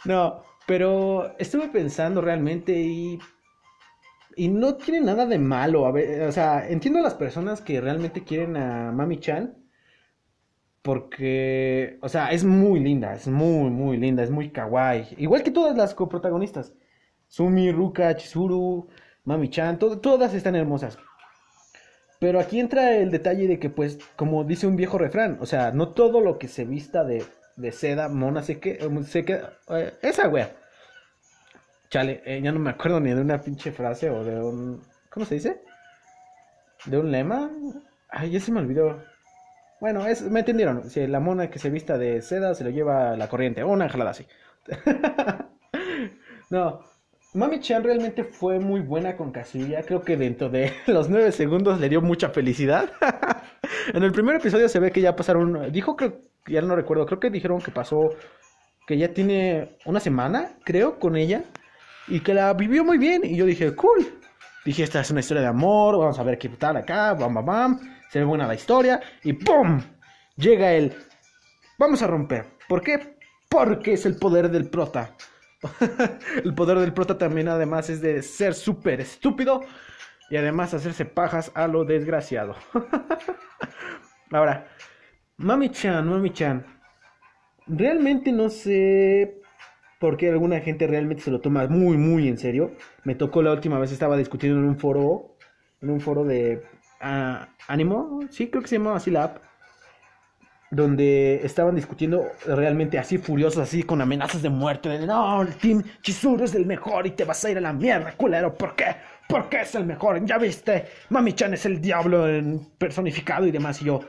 No, 0.05 0.43
pero 0.67 1.35
estuve 1.39 1.69
pensando 1.69 2.21
realmente 2.21 2.73
y... 2.73 3.19
Y 4.37 4.47
no 4.47 4.77
tiene 4.77 5.01
nada 5.01 5.27
de 5.27 5.37
malo. 5.37 5.83
O 5.83 6.33
sea, 6.33 6.69
entiendo 6.69 7.01
a 7.01 7.03
las 7.03 7.15
personas 7.15 7.61
que 7.61 7.81
realmente 7.81 8.23
quieren 8.23 8.57
a 8.57 8.93
Mami 8.93 9.19
Chan 9.19 9.58
porque, 10.89 11.99
o 12.01 12.09
sea, 12.09 12.29
es 12.29 12.45
muy 12.45 12.81
linda, 12.81 13.13
es 13.13 13.29
muy, 13.29 13.69
muy 13.69 13.99
linda, 13.99 14.23
es 14.23 14.31
muy 14.31 14.49
kawaii. 14.49 15.17
Igual 15.19 15.43
que 15.43 15.51
todas 15.51 15.77
las 15.77 15.95
coprotagonistas. 15.95 16.73
Sumi, 17.27 17.71
Ruka, 17.71 18.17
Chizuru, 18.17 18.89
Mami-chan, 19.25 19.79
todas 19.79 20.33
están 20.33 20.57
hermosas. 20.57 20.97
Pero 22.19 22.41
aquí 22.41 22.59
entra 22.59 22.97
el 22.97 23.11
detalle 23.11 23.47
de 23.47 23.59
que, 23.59 23.69
pues, 23.69 23.99
como 24.17 24.45
dice 24.45 24.67
un 24.67 24.77
viejo 24.77 24.97
refrán, 24.97 25.37
o 25.43 25.45
sea, 25.45 25.73
no 25.73 25.91
todo 25.91 26.23
lo 26.23 26.39
que 26.39 26.49
se 26.49 26.65
vista 26.65 27.05
de, 27.05 27.23
seda, 27.71 28.09
mona, 28.09 28.43
se, 28.43 28.59
que, 28.59 28.79
se 29.05 29.27
queda... 29.27 29.59
Eh, 29.69 29.93
esa 30.01 30.27
wea. 30.31 30.57
Chale, 31.91 32.23
eh, 32.25 32.41
ya 32.43 32.51
no 32.51 32.61
me 32.61 32.71
acuerdo 32.71 32.99
ni 32.99 33.11
de 33.13 33.21
una 33.21 33.43
pinche 33.43 33.73
frase 33.73 34.09
o 34.09 34.25
de 34.25 34.41
un... 34.41 34.83
¿Cómo 35.11 35.27
se 35.27 35.35
dice? 35.35 35.61
¿De 36.87 36.97
un 36.97 37.13
lema? 37.13 37.51
Ay, 38.09 38.31
ya 38.31 38.41
se 38.41 38.51
me 38.53 38.61
olvidó. 38.61 39.18
Bueno, 39.81 40.07
es, 40.07 40.23
me 40.23 40.41
entendieron. 40.41 40.89
Si 40.91 41.07
la 41.07 41.21
mona 41.21 41.51
que 41.51 41.59
se 41.59 41.71
vista 41.71 41.99
de 41.99 42.21
seda 42.23 42.55
se 42.55 42.65
lo 42.65 42.71
lleva 42.71 43.17
la 43.17 43.29
corriente. 43.29 43.63
Una 43.65 43.89
jalada 43.89 44.11
así. 44.11 44.27
no. 46.51 46.81
Mami 47.35 47.61
Chan 47.61 47.85
realmente 47.85 48.25
fue 48.25 48.59
muy 48.59 48.81
buena 48.81 49.17
con 49.17 49.31
Kazuya. 49.31 49.83
Creo 49.83 50.03
que 50.03 50.17
dentro 50.17 50.49
de 50.49 50.73
los 50.87 51.09
nueve 51.09 51.31
segundos 51.31 51.79
le 51.79 51.89
dio 51.89 52.01
mucha 52.01 52.31
felicidad. 52.31 52.91
en 53.95 54.03
el 54.03 54.13
primer 54.13 54.37
episodio 54.37 54.69
se 54.69 54.81
ve 54.81 54.91
que 54.91 55.01
ya 55.01 55.15
pasaron. 55.15 55.71
Dijo 55.71 55.97
que 55.97 56.19
ya 56.47 56.61
no 56.63 56.75
recuerdo. 56.75 57.07
Creo 57.07 57.21
que 57.21 57.31
dijeron 57.31 57.61
que 57.61 57.71
pasó. 57.71 58.11
Que 58.87 58.97
ya 58.97 59.13
tiene 59.13 59.77
una 59.85 60.01
semana, 60.01 60.57
creo, 60.65 60.99
con 60.99 61.17
ella. 61.17 61.45
Y 62.09 62.21
que 62.21 62.35
la 62.35 62.53
vivió 62.55 62.85
muy 62.85 62.99
bien. 62.99 63.23
Y 63.25 63.37
yo 63.37 63.45
dije, 63.45 63.75
cool. 63.75 64.07
Dije, 64.65 64.83
esta 64.83 65.01
es 65.01 65.11
una 65.11 65.21
historia 65.21 65.43
de 65.43 65.49
amor. 65.49 65.99
Vamos 65.99 66.19
a 66.19 66.23
ver 66.23 66.39
qué 66.39 66.49
tal 66.51 66.77
acá. 66.77 67.15
Bam, 67.15 67.35
bam, 67.35 67.47
bam 67.47 67.99
se 68.09 68.19
ve 68.19 68.25
buena 68.25 68.47
la 68.47 68.55
historia 68.55 69.01
y 69.23 69.35
¡pum! 69.35 69.81
Llega 70.37 70.73
el... 70.73 70.95
Vamos 71.79 72.03
a 72.03 72.07
romper. 72.07 72.47
¿Por 72.69 72.83
qué? 72.83 73.19
Porque 73.49 73.93
es 73.93 74.07
el 74.07 74.17
poder 74.17 74.51
del 74.51 74.69
prota. 74.69 75.15
el 76.45 76.55
poder 76.55 76.79
del 76.79 76.93
prota 76.93 77.19
también 77.19 77.49
además 77.49 77.91
es 77.91 78.01
de 78.01 78.23
ser 78.23 78.55
súper 78.55 79.01
estúpido 79.01 79.63
y 80.31 80.37
además 80.37 80.75
hacerse 80.75 81.05
pajas 81.05 81.51
a 81.55 81.67
lo 81.67 81.85
desgraciado. 81.85 82.57
Ahora, 84.31 84.69
Mami-chan, 85.39 86.09
Mami-chan. 86.09 86.65
Realmente 87.67 88.33
no 88.33 88.49
sé 88.49 89.38
por 89.99 90.17
qué 90.17 90.31
alguna 90.31 90.61
gente 90.61 90.87
realmente 90.87 91.23
se 91.23 91.31
lo 91.31 91.41
toma 91.41 91.67
muy, 91.69 91.97
muy 91.97 92.29
en 92.29 92.39
serio. 92.39 92.73
Me 93.05 93.15
tocó 93.15 93.43
la 93.43 93.53
última 93.53 93.79
vez, 93.79 93.93
estaba 93.93 94.17
discutiendo 94.17 94.59
en 94.59 94.67
un 94.67 94.79
foro, 94.79 95.37
en 95.81 95.91
un 95.91 96.01
foro 96.01 96.25
de 96.25 96.63
Ánimo, 97.01 98.21
sí, 98.31 98.49
creo 98.49 98.63
que 98.63 98.69
se 98.69 98.79
llamaba 98.79 98.97
así 98.97 99.11
la 99.11 99.25
app, 99.25 99.39
donde 100.71 101.41
estaban 101.45 101.77
discutiendo 101.77 102.27
realmente 102.47 102.99
así 102.99 103.19
furiosos, 103.19 103.63
así 103.63 103.85
con 103.85 104.01
amenazas 104.01 104.43
de 104.43 104.51
muerte, 104.51 104.99
no, 105.07 105.43
el 105.43 105.55
Team 105.57 105.83
Chizuru 106.03 106.45
es 106.45 106.55
el 106.55 106.67
mejor 106.67 107.07
y 107.07 107.13
te 107.13 107.25
vas 107.25 107.45
a 107.45 107.51
ir 107.51 107.59
a 107.59 107.61
la 107.61 107.73
mierda, 107.73 108.13
culero, 108.13 108.53
¿por 108.53 108.75
qué? 108.75 108.97
¿Por 109.29 109.49
qué 109.49 109.61
es 109.61 109.75
el 109.75 109.87
mejor? 109.87 110.25
Ya 110.25 110.39
viste, 110.39 110.87
Mami-chan 111.11 111.55
es 111.55 111.67
el 111.67 111.81
diablo 111.81 112.27
personificado 112.79 113.47
y 113.47 113.51
demás, 113.51 113.81
y 113.81 113.85
yo, 113.87 114.01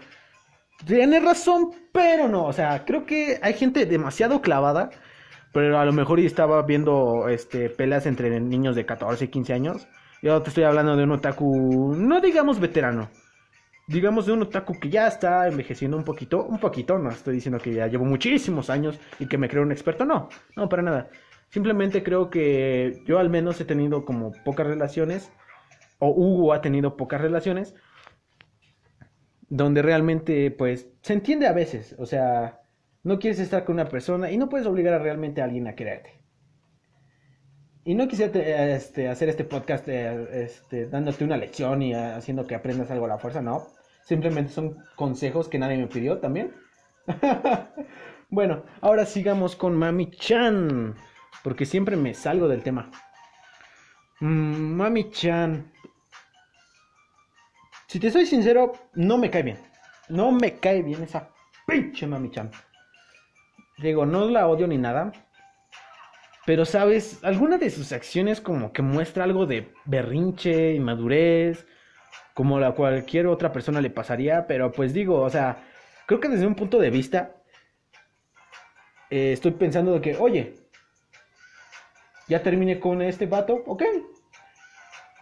tiene 0.86 1.20
razón, 1.20 1.72
pero 1.92 2.28
no, 2.28 2.46
o 2.46 2.54
sea, 2.54 2.86
creo 2.86 3.06
que 3.06 3.40
hay 3.42 3.54
gente 3.54 3.86
demasiado 3.86 4.42
clavada, 4.42 4.90
pero 5.54 5.80
a 5.80 5.86
lo 5.86 5.94
mejor 5.94 6.20
estaba 6.20 6.62
viendo 6.64 7.28
este, 7.30 7.70
peleas 7.70 8.06
entre 8.06 8.40
niños 8.40 8.76
de 8.76 8.86
14 8.86 9.26
y 9.26 9.28
15 9.30 9.54
años 9.54 9.88
yo 10.22 10.42
te 10.42 10.50
estoy 10.50 10.66
hablando 10.66 10.98
de 10.98 11.04
un 11.04 11.12
otaku, 11.14 11.96
no 11.96 12.20
digamos 12.20 12.60
veterano, 12.60 13.10
digamos 13.88 14.26
de 14.26 14.34
un 14.34 14.42
otaku 14.42 14.78
que 14.80 14.90
ya 14.90 15.08
está 15.08 15.48
envejeciendo 15.48 15.96
un 15.96 16.04
poquito, 16.04 16.44
un 16.44 16.60
poquito, 16.60 17.00
no 17.00 17.10
estoy 17.10 17.36
diciendo 17.36 17.60
que 17.60 17.74
ya 17.74 17.88
llevo 17.88 18.04
muchísimos 18.04 18.70
años 18.70 19.00
y 19.18 19.28
que 19.28 19.38
me 19.38 19.48
creo 19.48 19.64
un 19.64 19.72
experto, 19.72 20.06
no, 20.06 20.28
no, 20.58 20.68
para 20.68 20.84
nada. 20.84 21.10
Simplemente 21.50 22.04
creo 22.04 22.30
que 22.30 23.02
yo 23.06 23.18
al 23.18 23.30
menos 23.30 23.60
he 23.62 23.66
tenido 23.66 24.04
como 24.04 24.34
pocas 24.44 24.68
relaciones, 24.68 25.32
o 26.00 26.10
Hugo 26.10 26.54
ha 26.54 26.62
tenido 26.62 26.98
pocas 26.98 27.22
relaciones, 27.22 27.74
donde 29.48 29.82
realmente 29.82 30.52
pues 30.52 30.90
se 31.02 31.14
entiende 31.14 31.48
a 31.48 31.54
veces, 31.54 31.96
o 31.98 32.06
sea, 32.06 32.60
no 33.04 33.20
quieres 33.20 33.40
estar 33.40 33.66
con 33.66 33.76
una 33.76 33.90
persona 33.90 34.32
y 34.32 34.38
no 34.38 34.50
puedes 34.50 34.68
obligar 34.68 34.94
a 34.94 35.00
realmente 35.00 35.42
a 35.42 35.46
alguien 35.46 35.68
a 35.68 35.76
quererte. 35.76 36.20
Y 37.86 37.96
no 37.96 38.08
quisiera 38.08 38.76
este, 38.76 39.08
hacer 39.08 39.30
este 39.30 39.46
podcast 39.46 39.88
eh, 39.88 40.44
este, 40.44 40.88
dándote 40.88 41.24
una 41.24 41.38
lección 41.38 41.82
y 41.82 41.94
eh, 41.94 41.98
haciendo 41.98 42.46
que 42.46 42.56
aprendas 42.56 42.92
algo 42.92 43.06
a 43.06 43.10
la 43.10 43.18
fuerza, 43.18 43.42
no. 43.42 43.68
Simplemente 44.04 44.52
son 44.52 44.78
consejos 44.96 45.48
que 45.48 45.60
nadie 45.60 45.78
me 45.78 45.88
pidió 45.88 46.20
también. 46.20 46.54
bueno, 48.30 48.64
ahora 48.82 49.06
sigamos 49.06 49.56
con 49.56 49.76
Mami 49.76 50.12
Chan. 50.12 50.96
Porque 51.44 51.66
siempre 51.66 51.96
me 51.96 52.14
salgo 52.14 52.48
del 52.48 52.64
tema. 52.64 52.92
Mm, 54.20 54.76
Mami 54.76 55.10
Chan. 55.10 55.72
Si 57.88 58.00
te 58.00 58.12
soy 58.12 58.26
sincero, 58.26 58.74
no 58.94 59.18
me 59.18 59.32
cae 59.32 59.44
bien. 59.44 59.58
No 60.10 60.32
me 60.32 60.60
cae 60.60 60.84
bien 60.84 61.02
esa 61.04 61.30
pinche 61.66 62.06
Mami 62.06 62.30
Chan. 62.30 62.52
Digo, 63.82 64.06
no 64.06 64.30
la 64.30 64.48
odio 64.48 64.68
ni 64.68 64.78
nada. 64.78 65.12
Pero, 66.46 66.66
¿sabes? 66.66 67.24
Alguna 67.24 67.58
de 67.58 67.70
sus 67.70 67.92
acciones 67.92 68.42
como 68.42 68.74
que 68.74 68.82
muestra 68.82 69.24
algo 69.24 69.46
de 69.46 69.72
berrinche, 69.86 70.74
inmadurez, 70.74 71.68
como 72.34 72.58
a 72.58 72.74
cualquier 72.74 73.28
otra 73.28 73.52
persona 73.52 73.82
le 73.82 73.90
pasaría, 73.90 74.48
pero 74.48 74.72
pues 74.72 74.94
digo, 74.94 75.22
o 75.22 75.30
sea, 75.30 75.58
creo 76.06 76.20
que 76.20 76.30
desde 76.30 76.48
un 76.48 76.56
punto 76.56 76.80
de 76.80 76.90
vista, 76.90 77.36
eh, 79.10 79.34
estoy 79.34 79.52
pensando 79.52 79.94
de 79.94 80.02
que, 80.02 80.16
oye, 80.16 80.56
ya 82.28 82.42
terminé 82.42 82.80
con 82.80 83.02
este 83.02 83.26
vato, 83.26 83.62
ok. 83.66 83.84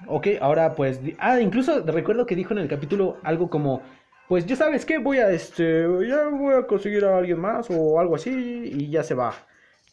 Ok, 0.05 0.27
ahora 0.41 0.75
pues, 0.75 1.01
ah, 1.17 1.39
incluso 1.39 1.83
recuerdo 1.85 2.25
que 2.25 2.35
dijo 2.35 2.53
en 2.53 2.59
el 2.59 2.67
capítulo 2.67 3.17
algo 3.23 3.49
como, 3.49 3.81
pues 4.27 4.46
ya 4.46 4.55
sabes 4.55 4.86
que 4.86 4.98
voy 4.98 5.19
a 5.19 5.29
este, 5.29 5.86
ya 6.07 6.27
voy 6.29 6.55
a 6.55 6.67
conseguir 6.67 7.05
a 7.05 7.17
alguien 7.17 7.39
más 7.39 7.67
o 7.69 8.00
algo 8.00 8.15
así 8.15 8.29
y 8.31 8.89
ya 8.89 9.03
se 9.03 9.13
va. 9.13 9.34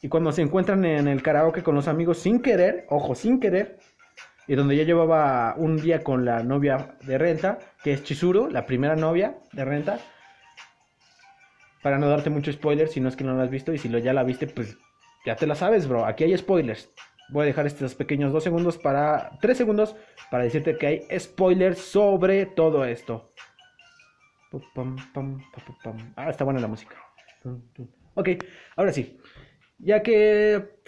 Y 0.03 0.09
cuando 0.09 0.33
se 0.33 0.43
encuentran 0.43 0.85
en 0.85 1.09
el 1.09 1.23
karaoke 1.23 1.63
con 1.63 1.75
los 1.75 1.89
amigos 1.89 2.19
sin 2.19 2.43
querer, 2.43 2.85
ojo, 2.91 3.15
sin 3.15 3.41
querer, 3.41 3.79
y 4.47 4.55
donde 4.55 4.77
ya 4.77 4.85
llevaba 4.85 5.55
un 5.57 5.77
día 5.77 6.03
con 6.03 6.25
la 6.25 6.43
novia 6.43 6.97
de 7.03 7.17
renta, 7.17 7.59
que 7.83 7.93
es 7.93 8.05
Chizuru, 8.05 8.51
la 8.51 8.67
primera 8.67 8.97
novia 8.97 9.39
de 9.53 9.65
renta. 9.65 9.99
Para 11.83 11.99
no 11.99 12.09
darte 12.09 12.31
mucho 12.31 12.53
spoiler, 12.53 12.89
si 12.89 13.01
no 13.01 13.09
es 13.09 13.17
que 13.17 13.25
no 13.25 13.35
la 13.35 13.45
has 13.45 13.51
visto, 13.51 13.73
y 13.73 13.79
si 13.79 13.89
lo 13.89 13.99
ya 13.99 14.13
la 14.13 14.25
viste, 14.25 14.47
pues 14.47 14.77
ya 15.25 15.37
te 15.37 15.47
la 15.47 15.55
sabes, 15.55 15.89
bro. 15.89 16.05
Aquí 16.05 16.25
hay 16.25 16.37
spoilers. 16.37 16.91
Voy 17.31 17.45
a 17.45 17.47
dejar 17.47 17.67
estos 17.67 17.95
pequeños 17.95 18.33
dos 18.33 18.45
segundos 18.45 18.77
para. 18.77 19.39
tres 19.41 19.57
segundos 19.57 19.97
para 20.31 20.45
decirte 20.45 20.77
que 20.77 20.87
hay 20.87 21.19
spoilers 21.19 21.79
sobre 21.79 22.45
todo 22.47 22.85
esto. 22.85 23.31
Ah, 26.17 26.31
está 26.31 26.45
buena 26.45 26.61
la 26.61 26.69
música. 26.69 26.97
Ok, 28.15 28.29
ahora 28.77 28.93
sí. 28.93 29.19
Ya 29.79 30.03
que, 30.03 30.79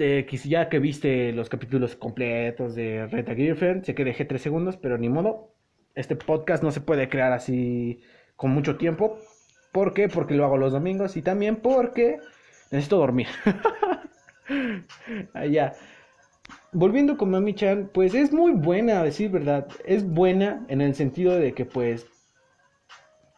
ya 0.44 0.68
que 0.68 0.78
viste 0.78 1.32
los 1.32 1.48
capítulos 1.48 1.96
completos 1.96 2.74
de 2.74 3.06
Reta 3.08 3.34
Girlfriend, 3.34 3.84
sé 3.84 3.94
que 3.94 4.04
dejé 4.04 4.24
tres 4.24 4.42
segundos, 4.42 4.76
pero 4.76 4.96
ni 4.96 5.08
modo. 5.08 5.52
Este 5.94 6.14
podcast 6.16 6.62
no 6.62 6.70
se 6.70 6.80
puede 6.80 7.08
crear 7.08 7.32
así 7.32 8.00
con 8.36 8.52
mucho 8.52 8.76
tiempo. 8.76 9.18
¿Por 9.72 9.92
qué? 9.92 10.08
Porque 10.08 10.34
lo 10.34 10.44
hago 10.44 10.56
los 10.56 10.72
domingos 10.72 11.16
y 11.16 11.22
también 11.22 11.56
porque 11.56 12.20
necesito 12.70 12.98
dormir. 12.98 13.26
Allá. 15.34 15.74
Volviendo 16.72 17.16
con 17.16 17.30
Mami 17.30 17.54
Chan, 17.54 17.90
pues 17.92 18.14
es 18.14 18.32
muy 18.32 18.52
buena, 18.52 19.00
a 19.00 19.04
decir 19.04 19.30
verdad. 19.30 19.66
Es 19.84 20.08
buena 20.08 20.64
en 20.68 20.80
el 20.80 20.94
sentido 20.94 21.36
de 21.36 21.52
que, 21.54 21.64
pues, 21.64 22.06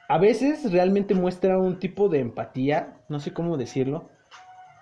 a 0.08 0.18
veces 0.18 0.72
realmente 0.72 1.14
muestra 1.14 1.58
un 1.58 1.78
tipo 1.78 2.08
de 2.08 2.20
empatía, 2.20 3.02
no 3.08 3.20
sé 3.20 3.32
cómo 3.32 3.56
decirlo. 3.56 4.08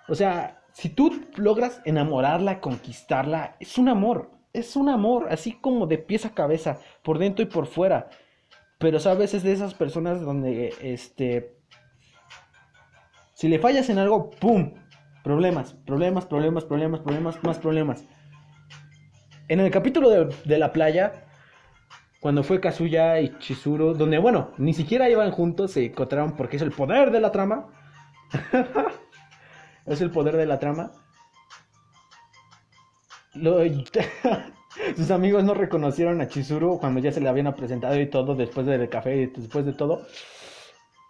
O 0.07 0.15
sea, 0.15 0.61
si 0.71 0.89
tú 0.89 1.25
logras 1.35 1.81
enamorarla, 1.85 2.61
conquistarla, 2.61 3.57
es 3.59 3.77
un 3.77 3.89
amor, 3.89 4.31
es 4.53 4.75
un 4.75 4.89
amor, 4.89 5.27
así 5.29 5.53
como 5.53 5.85
de 5.85 5.97
pies 5.97 6.25
a 6.25 6.33
cabeza, 6.33 6.79
por 7.03 7.19
dentro 7.19 7.43
y 7.43 7.47
por 7.47 7.67
fuera. 7.67 8.09
Pero 8.79 8.99
sabes, 8.99 9.33
es 9.33 9.43
de 9.43 9.51
esas 9.51 9.73
personas 9.73 10.21
donde, 10.21 10.73
este, 10.81 11.57
si 13.33 13.47
le 13.47 13.59
fallas 13.59 13.89
en 13.89 13.99
algo, 13.99 14.29
¡pum! 14.29 14.73
Problemas, 15.23 15.73
problemas, 15.85 16.25
problemas, 16.25 16.63
problemas, 16.63 17.01
problemas, 17.01 17.43
más 17.43 17.59
problemas. 17.59 18.05
En 19.49 19.59
el 19.59 19.69
capítulo 19.71 20.09
de, 20.09 20.57
la 20.57 20.71
playa, 20.71 21.26
cuando 22.19 22.43
fue 22.43 22.59
Kazuya 22.59 23.19
y 23.19 23.37
Chizuru, 23.39 23.93
donde, 23.93 24.17
bueno, 24.17 24.51
ni 24.57 24.73
siquiera 24.73 25.09
iban 25.09 25.31
juntos, 25.31 25.71
se 25.71 25.85
encontraron 25.85 26.35
porque 26.35 26.57
es 26.57 26.61
el 26.61 26.71
poder 26.71 27.11
de 27.11 27.21
la 27.21 27.31
trama. 27.31 27.67
es 29.85 30.01
el 30.01 30.11
poder 30.11 30.35
de 30.35 30.45
la 30.45 30.59
trama. 30.59 30.91
sus 34.95 35.11
amigos 35.11 35.43
no 35.43 35.53
reconocieron 35.53 36.21
a 36.21 36.27
Chizuru 36.27 36.79
cuando 36.79 36.99
ya 36.99 37.11
se 37.11 37.21
le 37.21 37.29
habían 37.29 37.53
presentado 37.55 37.99
y 37.99 38.09
todo, 38.09 38.35
después 38.35 38.65
del 38.65 38.89
café 38.89 39.15
y 39.15 39.25
después 39.27 39.65
de 39.65 39.73
todo. 39.73 40.07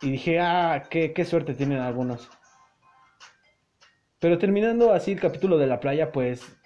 Y 0.02 0.12
dije, 0.12 0.40
ah, 0.40 0.84
qué, 0.90 1.14
qué 1.14 1.26
suerte 1.26 1.54
tienen 1.54 1.80
algunos. 1.80 2.30
Pero 4.20 4.38
terminando 4.38 4.92
así 4.94 5.14
el 5.14 5.20
capítulo 5.20 5.58
de 5.58 5.68
la 5.68 5.80
playa, 5.80 6.12
pues 6.12 6.58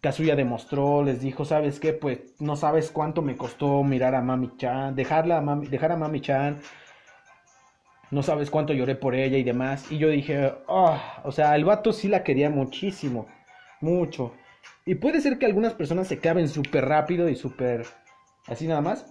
Kazuya 0.00 0.34
demostró, 0.34 1.02
les 1.02 1.20
dijo, 1.20 1.44
¿sabes 1.44 1.78
qué? 1.78 1.92
Pues 1.92 2.40
no 2.40 2.56
sabes 2.56 2.90
cuánto 2.90 3.20
me 3.20 3.36
costó 3.36 3.82
mirar 3.82 4.14
a 4.14 4.22
Mami 4.22 4.56
Chan, 4.56 4.94
dejarla 4.96 5.38
a 5.38 5.56
dejar 5.56 5.92
a 5.92 5.96
Mami 5.96 6.20
Chan. 6.20 6.60
No 8.10 8.22
sabes 8.22 8.50
cuánto 8.50 8.72
lloré 8.72 8.96
por 8.96 9.14
ella 9.14 9.36
y 9.36 9.44
demás. 9.44 9.92
Y 9.92 9.98
yo 9.98 10.08
dije, 10.08 10.52
oh, 10.66 10.98
o 11.22 11.32
sea, 11.32 11.54
el 11.54 11.64
vato 11.64 11.92
sí 11.92 12.08
la 12.08 12.24
quería 12.24 12.50
muchísimo, 12.50 13.28
mucho. 13.80 14.34
Y 14.86 14.96
puede 14.96 15.20
ser 15.20 15.38
que 15.38 15.46
algunas 15.46 15.74
personas 15.74 16.08
se 16.08 16.18
caben 16.18 16.48
súper 16.48 16.86
rápido 16.86 17.28
y 17.28 17.36
súper 17.36 17.86
así 18.46 18.66
nada 18.66 18.80
más. 18.80 19.06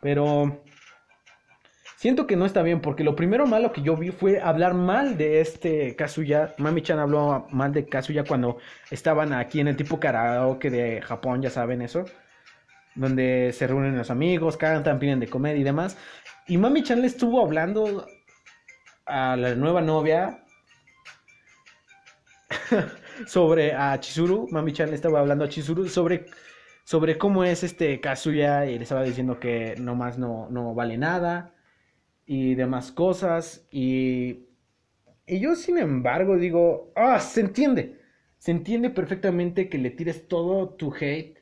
Pero 0.00 0.62
Siento 2.02 2.26
que 2.26 2.34
no 2.34 2.46
está 2.46 2.62
bien, 2.62 2.80
porque 2.80 3.04
lo 3.04 3.14
primero 3.14 3.46
malo 3.46 3.72
que 3.72 3.80
yo 3.80 3.96
vi 3.96 4.10
fue 4.10 4.40
hablar 4.40 4.74
mal 4.74 5.16
de 5.16 5.40
este 5.40 5.94
Kazuya. 5.94 6.52
Mami-chan 6.58 6.98
habló 6.98 7.46
mal 7.50 7.72
de 7.72 7.86
Kazuya 7.86 8.24
cuando 8.24 8.58
estaban 8.90 9.32
aquí 9.32 9.60
en 9.60 9.68
el 9.68 9.76
tipo 9.76 10.00
karaoke 10.00 10.68
de 10.68 11.00
Japón, 11.00 11.42
ya 11.42 11.48
saben 11.48 11.80
eso. 11.80 12.04
Donde 12.96 13.52
se 13.52 13.68
reúnen 13.68 13.96
los 13.96 14.10
amigos, 14.10 14.56
cantan, 14.56 14.98
piden 14.98 15.20
de 15.20 15.28
comer 15.28 15.56
y 15.56 15.62
demás. 15.62 15.96
Y 16.48 16.58
Mami-chan 16.58 17.00
le 17.00 17.06
estuvo 17.06 17.40
hablando 17.40 18.04
a 19.06 19.36
la 19.36 19.54
nueva 19.54 19.80
novia 19.80 20.42
sobre 23.28 23.74
a 23.74 24.00
Chizuru. 24.00 24.48
Mami-chan 24.50 24.88
le 24.90 24.96
estaba 24.96 25.20
hablando 25.20 25.44
a 25.44 25.48
Chizuru 25.48 25.88
sobre 25.88 26.26
sobre 26.82 27.16
cómo 27.16 27.44
es 27.44 27.62
este 27.62 28.00
Kazuya 28.00 28.66
y 28.66 28.76
le 28.76 28.82
estaba 28.82 29.04
diciendo 29.04 29.38
que 29.38 29.76
nomás 29.78 30.18
no, 30.18 30.48
no 30.50 30.74
vale 30.74 30.98
nada 30.98 31.54
y 32.26 32.54
demás 32.54 32.92
cosas. 32.92 33.66
Y, 33.70 34.46
y 35.26 35.40
yo, 35.40 35.54
sin 35.54 35.78
embargo, 35.78 36.36
digo, 36.36 36.92
ah, 36.96 37.20
se 37.20 37.40
entiende. 37.40 38.00
Se 38.38 38.50
entiende 38.50 38.90
perfectamente 38.90 39.68
que 39.68 39.78
le 39.78 39.90
tires 39.90 40.28
todo 40.28 40.70
tu 40.70 40.92
hate. 40.94 41.38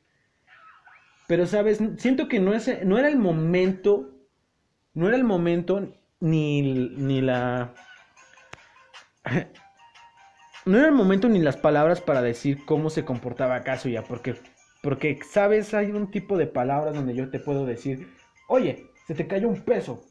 Pero, 1.26 1.46
¿sabes? 1.46 1.80
Siento 1.98 2.28
que 2.28 2.40
no, 2.40 2.54
es, 2.54 2.84
no 2.84 2.98
era 2.98 3.08
el 3.08 3.18
momento. 3.18 4.10
No 4.94 5.08
era 5.08 5.16
el 5.16 5.24
momento 5.24 5.94
ni, 6.20 6.62
ni 6.62 7.20
la... 7.20 7.74
no 10.66 10.78
era 10.78 10.88
el 10.88 10.94
momento 10.94 11.28
ni 11.28 11.38
las 11.40 11.56
palabras 11.56 12.00
para 12.00 12.22
decir 12.22 12.64
cómo 12.64 12.90
se 12.90 13.04
comportaba 13.04 13.62
ya 13.84 14.02
porque, 14.02 14.36
porque, 14.82 15.18
¿sabes? 15.28 15.74
Hay 15.74 15.90
un 15.90 16.10
tipo 16.10 16.36
de 16.36 16.46
palabras 16.46 16.94
donde 16.94 17.14
yo 17.14 17.30
te 17.30 17.38
puedo 17.38 17.66
decir, 17.66 18.08
oye, 18.48 18.86
se 19.06 19.14
te 19.14 19.26
cayó 19.26 19.48
un 19.48 19.62
peso, 19.62 20.02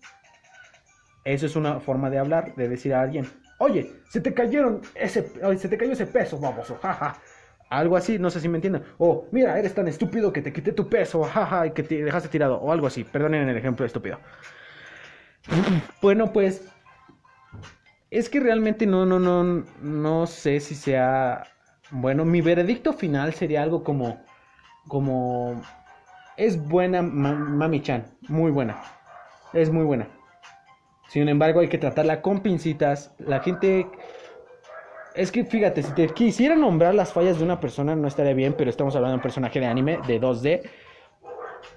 eso 1.23 1.45
es 1.45 1.55
una 1.55 1.79
forma 1.79 2.09
de 2.09 2.19
hablar, 2.19 2.55
de 2.55 2.69
decir 2.69 2.93
a 2.93 3.01
alguien, 3.01 3.27
oye, 3.59 3.91
se 4.09 4.21
te 4.21 4.33
cayeron 4.33 4.81
ese, 4.95 5.31
se 5.57 5.69
te 5.69 5.77
cayó 5.77 5.93
ese 5.93 6.07
peso, 6.07 6.39
baboso, 6.39 6.77
jaja. 6.81 7.19
Algo 7.69 7.95
así, 7.95 8.17
no 8.17 8.31
sé 8.31 8.39
si 8.39 8.49
me 8.49 8.57
entienden. 8.57 8.83
O, 8.97 9.27
mira, 9.31 9.59
eres 9.59 9.75
tan 9.75 9.87
estúpido 9.87 10.33
que 10.33 10.41
te 10.41 10.51
quité 10.51 10.71
tu 10.71 10.89
peso, 10.89 11.23
jaja, 11.23 11.67
y 11.67 11.71
que 11.71 11.83
te 11.83 12.03
dejaste 12.03 12.29
tirado. 12.29 12.59
O 12.59 12.71
algo 12.71 12.87
así, 12.87 13.03
perdonen 13.03 13.47
el 13.47 13.57
ejemplo 13.57 13.85
estúpido. 13.85 14.19
Bueno, 16.01 16.33
pues, 16.33 16.67
es 18.09 18.29
que 18.29 18.39
realmente 18.39 18.85
no, 18.87 19.05
no, 19.05 19.19
no, 19.19 19.65
no 19.81 20.27
sé 20.27 20.59
si 20.59 20.75
sea... 20.75 21.43
Bueno, 21.91 22.25
mi 22.25 22.41
veredicto 22.41 22.93
final 22.93 23.33
sería 23.33 23.63
algo 23.63 23.83
como, 23.83 24.23
como, 24.87 25.61
es 26.37 26.61
buena 26.67 27.01
Mami 27.01 27.81
Chan, 27.81 28.05
muy 28.27 28.51
buena, 28.51 28.81
es 29.53 29.71
muy 29.71 29.83
buena. 29.83 30.07
Sin 31.09 31.27
embargo, 31.27 31.59
hay 31.59 31.67
que 31.67 31.77
tratarla 31.77 32.21
con 32.21 32.41
pincitas. 32.41 33.11
La 33.17 33.39
gente... 33.39 33.87
Es 35.15 35.31
que 35.31 35.43
fíjate, 35.43 35.81
si 35.81 35.91
te 35.93 36.07
quisiera 36.09 36.55
nombrar 36.55 36.93
las 36.93 37.11
fallas 37.11 37.39
de 37.39 37.43
una 37.43 37.59
persona 37.59 37.95
no 37.95 38.07
estaría 38.07 38.33
bien, 38.33 38.53
pero 38.55 38.69
estamos 38.69 38.95
hablando 38.95 39.13
de 39.13 39.15
un 39.15 39.23
personaje 39.23 39.59
de 39.59 39.65
anime 39.65 39.99
de 40.07 40.21
2D. 40.21 40.61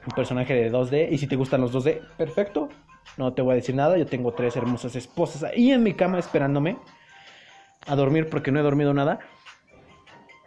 Un 0.06 0.14
personaje 0.14 0.54
de 0.54 0.70
2D. 0.70 1.08
Y 1.10 1.18
si 1.18 1.26
te 1.26 1.36
gustan 1.36 1.62
los 1.62 1.74
2D, 1.74 2.00
perfecto. 2.18 2.68
No 3.16 3.32
te 3.32 3.40
voy 3.40 3.52
a 3.52 3.54
decir 3.56 3.74
nada. 3.74 3.96
Yo 3.96 4.06
tengo 4.06 4.32
tres 4.32 4.54
hermosas 4.56 4.94
esposas 4.96 5.44
ahí 5.44 5.72
en 5.72 5.82
mi 5.82 5.94
cama 5.94 6.18
esperándome 6.18 6.76
a 7.86 7.96
dormir 7.96 8.28
porque 8.28 8.52
no 8.52 8.60
he 8.60 8.62
dormido 8.62 8.92
nada. 8.92 9.20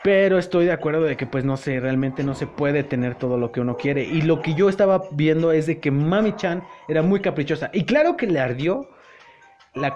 Pero 0.03 0.37
estoy 0.37 0.65
de 0.65 0.71
acuerdo 0.71 1.01
de 1.01 1.17
que 1.17 1.25
pues 1.25 1.45
no 1.45 1.57
sé, 1.57 1.79
realmente 1.79 2.23
no 2.23 2.35
se 2.35 2.45
puede 2.45 2.83
tener 2.83 3.15
todo 3.15 3.37
lo 3.37 3.51
que 3.51 3.61
uno 3.61 3.75
quiere. 3.75 4.03
Y 4.03 4.21
lo 4.21 4.41
que 4.41 4.53
yo 4.53 4.69
estaba 4.69 5.03
viendo 5.11 5.51
es 5.51 5.65
de 5.65 5.79
que 5.79 5.91
Mami 5.91 6.35
Chan 6.35 6.63
era 6.87 7.01
muy 7.01 7.21
caprichosa. 7.21 7.71
Y 7.73 7.85
claro 7.85 8.15
que 8.15 8.27
le 8.27 8.39
ardió 8.39 8.87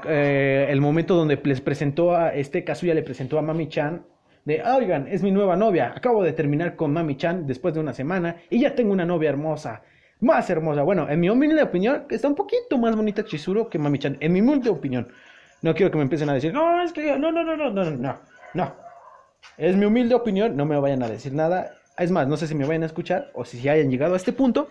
eh, 0.07 0.67
el 0.69 0.81
momento 0.81 1.15
donde 1.15 1.39
les 1.43 1.61
presentó 1.61 2.15
a 2.15 2.33
este 2.33 2.65
ya 2.65 2.93
le 2.93 3.03
presentó 3.03 3.39
a 3.39 3.41
Mami 3.41 3.69
Chan 3.69 4.03
de, 4.45 4.63
oigan, 4.63 5.07
es 5.07 5.21
mi 5.21 5.31
nueva 5.31 5.55
novia. 5.55 5.93
Acabo 5.95 6.23
de 6.23 6.33
terminar 6.33 6.75
con 6.75 6.91
Mami 6.91 7.15
Chan 7.15 7.45
después 7.45 7.73
de 7.73 7.79
una 7.79 7.93
semana 7.93 8.37
y 8.49 8.59
ya 8.61 8.73
tengo 8.73 8.91
una 8.91 9.05
novia 9.05 9.29
hermosa. 9.29 9.83
Más 10.21 10.49
hermosa. 10.49 10.81
Bueno, 10.83 11.07
en 11.09 11.19
mi 11.19 11.29
humilde 11.29 11.61
opinión, 11.61 12.05
está 12.09 12.27
un 12.27 12.35
poquito 12.35 12.77
más 12.77 12.95
bonita 12.95 13.23
Chizuru 13.23 13.69
que 13.69 13.77
Mami 13.79 13.99
Chan. 13.99 14.17
En 14.19 14.33
mi 14.33 14.41
humilde 14.41 14.69
opinión. 14.69 15.07
No 15.61 15.73
quiero 15.75 15.91
que 15.91 15.97
me 15.97 16.03
empiecen 16.03 16.29
a 16.29 16.33
decir, 16.33 16.53
no, 16.53 16.81
es 16.81 16.91
que 16.93 17.17
no, 17.17 17.31
no, 17.31 17.43
no, 17.43 17.55
no, 17.55 17.69
no, 17.69 17.91
no, 17.91 18.19
no. 18.53 18.88
Es 19.57 19.75
mi 19.75 19.85
humilde 19.85 20.15
opinión, 20.15 20.55
no 20.55 20.65
me 20.65 20.79
vayan 20.79 21.03
a 21.03 21.09
decir 21.09 21.33
nada. 21.33 21.75
Es 21.97 22.11
más, 22.11 22.27
no 22.27 22.37
sé 22.37 22.47
si 22.47 22.55
me 22.55 22.65
vayan 22.65 22.83
a 22.83 22.85
escuchar 22.85 23.29
o 23.33 23.43
si 23.43 23.67
hayan 23.67 23.91
llegado 23.91 24.13
a 24.13 24.17
este 24.17 24.31
punto. 24.31 24.69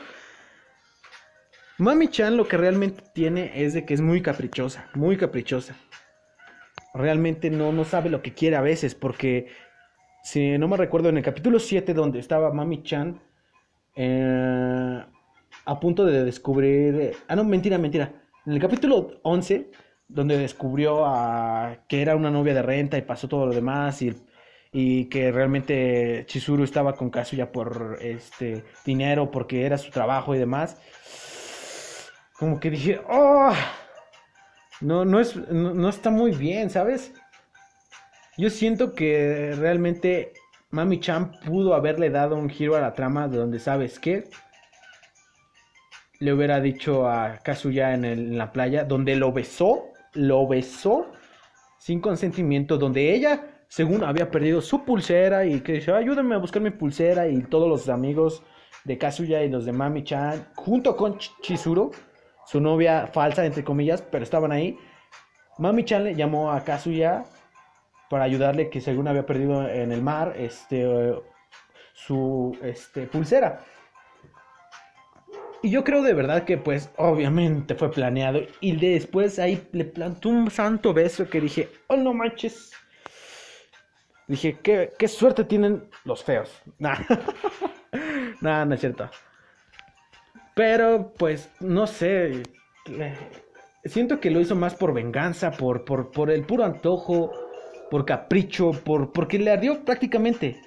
Mami 1.77 2.09
Chan 2.09 2.37
lo 2.37 2.49
que 2.49 2.57
realmente 2.57 3.05
tiene 3.13 3.53
es 3.55 3.75
de 3.75 3.85
que 3.85 3.95
es 3.95 4.01
muy 4.01 4.23
caprichosa, 4.23 4.89
muy 4.95 5.17
caprichosa. 5.17 5.77
Realmente 6.95 7.51
no, 7.51 7.71
no 7.71 7.85
sabe 7.85 8.09
lo 8.09 8.23
que 8.23 8.33
quiere 8.33 8.57
a 8.57 8.63
veces, 8.63 8.95
porque 8.95 9.49
si 10.23 10.59
no 10.59 10.69
me 10.69 10.77
recuerdo 10.77 11.11
en 11.11 11.19
el 11.19 11.23
capítulo 11.23 11.59
7 11.59 11.95
donde 11.95 12.19
estaba 12.19 12.53
Mami 12.53 12.83
Chan, 12.83 13.21
eh, 13.95 15.05
a 15.67 15.81
punto 15.81 16.07
de 16.07 16.25
descubrir... 16.25 17.13
Ah, 17.29 17.37
no, 17.37 17.45
mentira, 17.45 17.79
mentira. 17.79 18.11
En 18.47 18.55
el 18.55 18.59
capítulo 18.59 19.21
11, 19.23 19.71
donde 20.09 20.39
descubrió 20.39 21.05
a... 21.05 21.85
que 21.87 22.01
era 22.01 22.17
una 22.17 22.31
novia 22.31 22.55
de 22.55 22.63
renta 22.63 22.97
y 22.97 23.03
pasó 23.03 23.29
todo 23.29 23.47
lo 23.47 23.53
demás 23.53 24.01
y, 24.03 24.17
y 24.73 25.07
que 25.07 25.33
realmente 25.33 26.25
Chizuru 26.27 26.65
estaba 26.65 26.95
con 26.95 27.11
Kazuya 27.11 27.53
por 27.53 27.99
este 28.01 28.65
dinero, 28.85 29.31
porque 29.31 29.65
era 29.67 29.79
su 29.79 29.91
trabajo 29.91 30.35
y 30.35 30.39
demás. 30.39 30.77
Como 32.39 32.59
que 32.61 32.71
dije, 32.71 33.01
oh, 33.09 33.53
no, 34.81 35.05
no, 35.05 35.21
es, 35.21 35.37
no, 35.37 35.89
está 35.89 36.11
muy 36.11 36.33
bien, 36.33 36.71
¿sabes? 36.71 37.13
Yo 38.39 38.49
siento 38.49 38.95
que 38.95 39.55
realmente 39.59 40.33
Mami 40.71 40.99
Chan 41.01 41.33
pudo 41.45 41.75
haberle 41.75 42.09
dado 42.11 42.37
un 42.37 42.49
giro 42.49 42.75
a 42.77 42.81
la 42.81 42.95
trama 42.95 43.29
de 43.29 43.37
donde 43.37 43.59
sabes 43.59 43.99
qué. 43.99 44.25
Le 46.21 46.33
hubiera 46.33 46.61
dicho 46.61 47.09
a 47.09 47.39
Kazuya 47.39 47.95
en, 47.95 48.05
el- 48.05 48.19
en 48.33 48.39
la 48.39 48.53
playa, 48.53 48.85
donde 48.85 49.17
lo 49.17 49.33
besó, 49.33 49.93
lo 50.15 50.47
besó 50.47 51.13
sin 51.79 52.01
consentimiento, 52.01 52.77
donde 52.79 53.15
ella, 53.15 53.58
según 53.69 54.05
había 54.05 54.31
perdido 54.31 54.61
su 54.61 54.85
pulsera 54.85 55.45
y 55.47 55.61
que 55.61 55.73
dice, 55.75 55.93
ayúdame 55.93 56.35
a 56.35 56.39
buscar 56.39 56.63
mi 56.63 56.71
pulsera 56.71 57.29
y 57.29 57.43
todos 57.43 57.69
los 57.69 57.89
amigos 57.89 58.43
de 58.85 58.99
Kazuya 58.99 59.43
y 59.43 59.51
los 59.51 59.65
de 59.67 59.73
Mami 59.73 60.05
Chan, 60.05 60.49
junto 60.55 60.97
con 60.97 61.19
Ch- 61.19 61.33
Chizuru, 61.43 61.91
su 62.47 62.61
novia 62.61 63.07
falsa, 63.09 63.45
entre 63.45 63.65
comillas, 63.65 64.03
pero 64.03 64.25
estaban 64.25 64.53
ahí. 64.53 64.79
Mami 65.59 65.85
Chan 65.85 66.05
le 66.05 66.15
llamó 66.15 66.51
a 66.53 66.65
Kazuya 66.65 67.25
para 68.11 68.25
ayudarle 68.25 68.71
que 68.71 68.81
según 68.81 69.09
había 69.09 69.27
perdido 69.27 69.69
en 69.69 69.93
el 69.93 70.03
mar 70.03 70.35
este 70.39 71.15
su 71.95 72.57
este 72.63 73.07
pulsera. 73.07 73.61
Y 75.63 75.71
yo 75.71 75.83
creo 75.83 76.03
de 76.03 76.15
verdad 76.15 76.45
que 76.45 76.57
pues 76.57 76.91
obviamente 76.97 77.75
fue 77.75 77.91
planeado 77.91 78.41
y 78.61 78.77
después 78.77 79.39
ahí 79.39 79.69
le 79.73 79.85
plantó 79.85 80.29
un 80.29 80.51
santo 80.51 80.95
beso 80.95 81.29
que 81.29 81.41
dije, 81.41 81.69
"Oh 81.89 81.97
no 81.97 82.15
manches." 82.15 82.73
Dije, 84.29 84.59
"Qué 84.63 84.93
qué 84.99 85.09
suerte 85.09 85.45
tienen 85.45 85.89
los 86.05 86.23
feos." 86.25 86.51
Nah. 86.79 86.99
Nah, 88.41 88.65
no 88.65 88.75
es 88.75 88.81
cierto. 88.81 89.09
Pero 90.55 91.13
pues 91.17 91.51
no 91.61 91.87
sé, 91.87 92.43
eh, 92.91 93.15
siento 93.85 94.21
que 94.21 94.31
lo 94.31 94.41
hizo 94.41 94.57
más 94.57 94.75
por 94.75 94.93
venganza, 94.93 95.53
por, 95.53 95.85
por, 95.85 96.11
por 96.11 96.31
el 96.31 96.45
puro 96.45 96.65
antojo, 96.65 97.33
por 97.91 98.05
capricho, 98.05 98.73
por, 98.73 99.13
porque 99.13 99.39
le 99.39 99.53
ardió 99.53 99.85
prácticamente. 99.85 100.61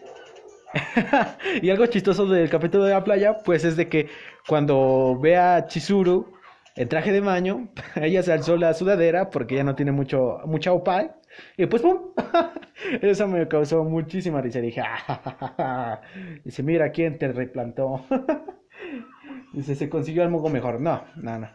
y 1.61 1.69
algo 1.69 1.85
chistoso 1.87 2.25
del 2.25 2.49
capítulo 2.49 2.85
de 2.85 2.93
la 2.93 3.03
playa, 3.03 3.39
pues 3.43 3.65
es 3.65 3.75
de 3.75 3.89
que 3.89 4.09
cuando 4.47 5.17
ve 5.21 5.37
a 5.37 5.67
Chizuru 5.67 6.33
en 6.75 6.87
traje 6.87 7.11
de 7.11 7.19
baño, 7.19 7.69
ella 7.95 8.23
se 8.23 8.31
alzó 8.31 8.55
la 8.57 8.73
sudadera 8.73 9.29
porque 9.29 9.55
ya 9.55 9.63
no 9.63 9.75
tiene 9.75 9.91
mucho, 9.91 10.39
mucha 10.45 10.71
opal. 10.71 11.15
Y 11.57 11.65
pues 11.65 11.81
¡pum! 11.81 12.13
Eso 13.01 13.27
me 13.27 13.47
causó 13.47 13.83
muchísima 13.83 14.41
risa. 14.41 14.59
Dije, 14.59 14.81
"Ah, 14.83 16.01
Dice, 16.43 16.63
mira 16.63 16.91
quién 16.91 17.17
te 17.17 17.31
replantó. 17.31 18.05
Dice, 19.53 19.75
se 19.75 19.89
consiguió 19.89 20.23
algo 20.23 20.49
mejor. 20.49 20.79
No, 20.79 21.03
no, 21.15 21.39
no. 21.39 21.49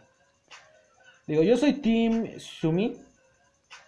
Digo, 1.25 1.43
yo 1.43 1.57
soy 1.57 1.73
Team 1.73 2.39
Sumi, 2.39 2.95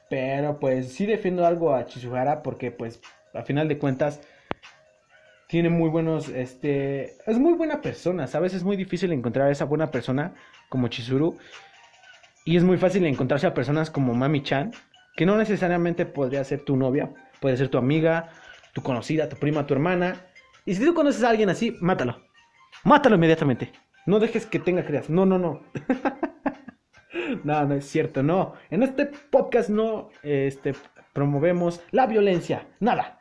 pero 0.10 0.60
pues 0.60 0.91
sí 0.91 1.06
defiendo 1.06 1.45
algo 1.45 1.73
a 1.73 1.86
Chizuhara 1.86 2.43
porque 2.43 2.71
pues 2.71 2.99
a 3.34 3.43
final 3.43 3.67
de 3.67 3.78
cuentas 3.78 4.19
tiene 5.47 5.69
muy 5.69 5.89
buenos, 5.89 6.30
este, 6.30 7.15
es 7.25 7.39
muy 7.39 7.54
buena 7.54 7.82
persona, 7.82 8.28
¿sabes? 8.28 8.54
Es 8.54 8.63
muy 8.63 8.78
difícil 8.78 9.12
encontrar 9.13 9.47
a 9.47 9.52
esa 9.52 9.65
buena 9.65 9.89
persona 9.89 10.36
como 10.69 10.89
Chizuru 10.89 11.38
y 12.45 12.58
es 12.58 12.63
muy 12.63 12.78
fácil 12.78 13.06
encontrarse 13.06 13.47
a 13.47 13.54
personas 13.54 13.89
como 13.89 14.13
Mami 14.13 14.43
Chan, 14.43 14.73
que 15.19 15.25
no 15.25 15.36
necesariamente 15.36 16.05
podría 16.05 16.45
ser 16.45 16.62
tu 16.62 16.77
novia, 16.77 17.13
puede 17.41 17.58
ser 17.58 17.67
tu 17.67 17.77
amiga, 17.77 18.29
tu 18.71 18.82
conocida, 18.82 19.27
tu 19.27 19.36
prima, 19.36 19.67
tu 19.67 19.73
hermana. 19.73 20.27
Y 20.65 20.75
si 20.75 20.86
tú 20.86 20.93
conoces 20.93 21.25
a 21.25 21.29
alguien 21.29 21.49
así, 21.49 21.75
mátalo. 21.82 22.21
Mátalo 22.86 23.15
inmediatamente. 23.17 23.73
No 24.05 24.21
dejes 24.21 24.45
que 24.45 24.60
tenga 24.60 24.86
crías. 24.86 25.10
No, 25.10 25.25
no, 25.25 25.38
no. 25.38 25.60
no, 27.43 27.65
no 27.65 27.75
es 27.75 27.84
cierto, 27.84 28.23
no. 28.23 28.53
En 28.69 28.82
este 28.82 29.08
podcast 29.08 29.69
no 29.69 30.08
este, 30.23 30.73
promovemos 31.12 31.82
la 31.91 32.08
violencia. 32.08 32.69
Nada. 32.79 33.19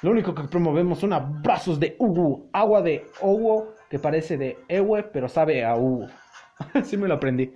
Lo 0.00 0.12
único 0.12 0.34
que 0.34 0.44
promovemos 0.44 1.00
son 1.00 1.12
abrazos 1.12 1.78
de 1.78 1.96
Ugu. 1.98 2.48
Agua 2.54 2.80
de 2.80 3.04
Owo 3.20 3.74
que 3.90 3.98
parece 3.98 4.38
de 4.38 4.58
Ewe, 4.68 5.02
pero 5.02 5.28
sabe 5.28 5.66
a 5.66 5.76
Ugu. 5.76 6.08
Así 6.72 6.96
me 6.96 7.08
lo 7.08 7.12
aprendí. 7.12 7.52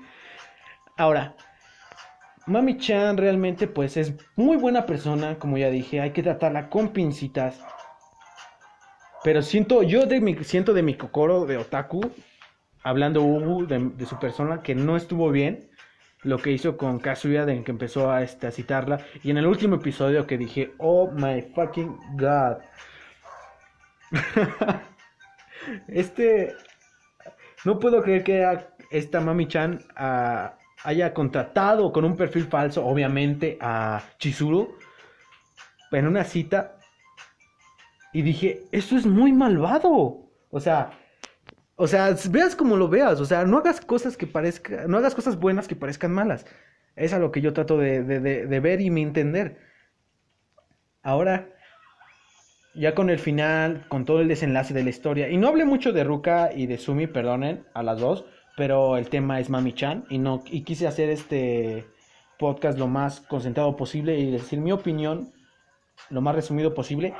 Ahora, 0.98 1.35
Mami 2.46 2.76
Chan 2.76 3.16
realmente 3.16 3.66
pues 3.66 3.96
es 3.96 4.14
muy 4.37 4.57
buena 4.57 4.85
persona, 4.85 5.38
como 5.38 5.57
ya 5.57 5.70
dije, 5.70 6.00
hay 6.00 6.11
que 6.11 6.22
tratarla 6.22 6.68
con 6.68 6.90
pincitas. 6.90 7.61
Pero 9.22 9.40
siento, 9.40 9.83
yo 9.83 10.04
de 10.04 10.20
mi, 10.20 10.37
siento 10.44 10.74
de 10.74 10.83
mi 10.83 10.96
kokoro 10.96 11.46
de 11.46 11.57
otaku, 11.57 12.11
hablando 12.83 13.22
de, 13.66 14.07
su 14.07 14.18
persona, 14.18 14.62
que 14.62 14.74
no 14.74 14.96
estuvo 14.96 15.30
bien 15.30 15.70
lo 16.22 16.38
que 16.38 16.52
hizo 16.52 16.76
con 16.76 16.98
Kazuya, 16.98 17.46
de 17.46 17.62
que 17.64 17.70
empezó 17.70 18.11
a, 18.11 18.22
este, 18.22 18.50
citarla. 18.50 19.00
Y 19.22 19.30
en 19.30 19.38
el 19.38 19.46
último 19.46 19.76
episodio 19.76 20.26
que 20.26 20.37
dije, 20.37 20.74
oh 20.78 21.11
my 21.11 21.40
fucking 21.54 21.96
god. 22.18 22.59
este, 25.88 26.52
no 27.64 27.78
puedo 27.78 28.02
creer 28.02 28.24
que 28.24 28.59
esta 28.90 29.20
Mami 29.20 29.48
Chan 29.48 29.83
haya 30.85 31.14
contratado 31.14 31.92
con 31.92 32.05
un 32.05 32.16
perfil 32.16 32.44
falso, 32.44 32.85
obviamente, 32.87 33.59
a 33.61 34.03
Chizuru 34.18 34.77
en 35.90 36.07
una 36.07 36.25
cita. 36.25 36.77
Y 38.12 38.23
dije, 38.23 38.62
eso 38.70 38.97
es 38.97 39.07
muy 39.07 39.33
malvado. 39.33 40.31
O 40.51 40.61
sea, 40.61 40.92
o 41.77 41.87
sea, 41.87 42.14
veas 42.31 42.55
como 42.55 42.77
lo 42.77 42.88
veas. 42.88 43.20
O 43.20 43.25
sea, 43.25 43.44
no 43.44 43.59
hagas 43.59 43.81
cosas 43.81 44.16
que 44.16 44.27
parezcan, 44.27 44.90
no 44.90 44.99
hagas 44.99 45.14
cosas 45.14 45.38
buenas 45.38 45.66
que 45.66 45.77
parezcan 45.77 46.12
malas. 46.12 46.47
Es 46.97 47.12
a 47.12 47.18
lo 47.18 47.33
que 47.33 47.40
yo 47.40 47.53
trato 47.53 47.79
de, 47.79 48.03
de 48.05 48.61
ver 48.61 48.81
y 48.81 48.90
me 48.90 49.03
entender. 49.03 49.59
Ahora, 51.03 51.49
ya 52.75 52.94
con 52.94 53.11
el 53.11 53.18
final, 53.18 53.87
con 53.88 54.05
todo 54.05 54.20
el 54.20 54.29
desenlace 54.29 54.75
de 54.75 54.85
la 54.85 54.90
historia. 54.90 55.29
Y 55.29 55.37
no 55.38 55.49
hablé 55.49 55.64
mucho 55.64 55.92
de 55.92 56.05
Ruka 56.05 56.51
y 56.55 56.66
de 56.66 56.79
Sumi, 56.79 57.07
perdonen, 57.07 57.66
a 57.75 57.83
las 57.83 58.01
dos. 58.01 58.27
Pero 58.56 58.96
el 58.96 59.08
tema 59.08 59.40
es 59.40 59.50
Mami 59.50 59.72
Chan. 59.72 60.04
Y, 60.08 60.18
no, 60.18 60.42
y 60.46 60.62
quise 60.62 60.86
hacer 60.86 61.10
este 61.10 61.86
podcast 62.38 62.78
lo 62.78 62.88
más 62.88 63.20
concentrado 63.20 63.76
posible 63.76 64.18
y 64.18 64.30
decir 64.30 64.60
mi 64.60 64.72
opinión 64.72 65.32
lo 66.10 66.20
más 66.20 66.34
resumido 66.34 66.74
posible. 66.74 67.14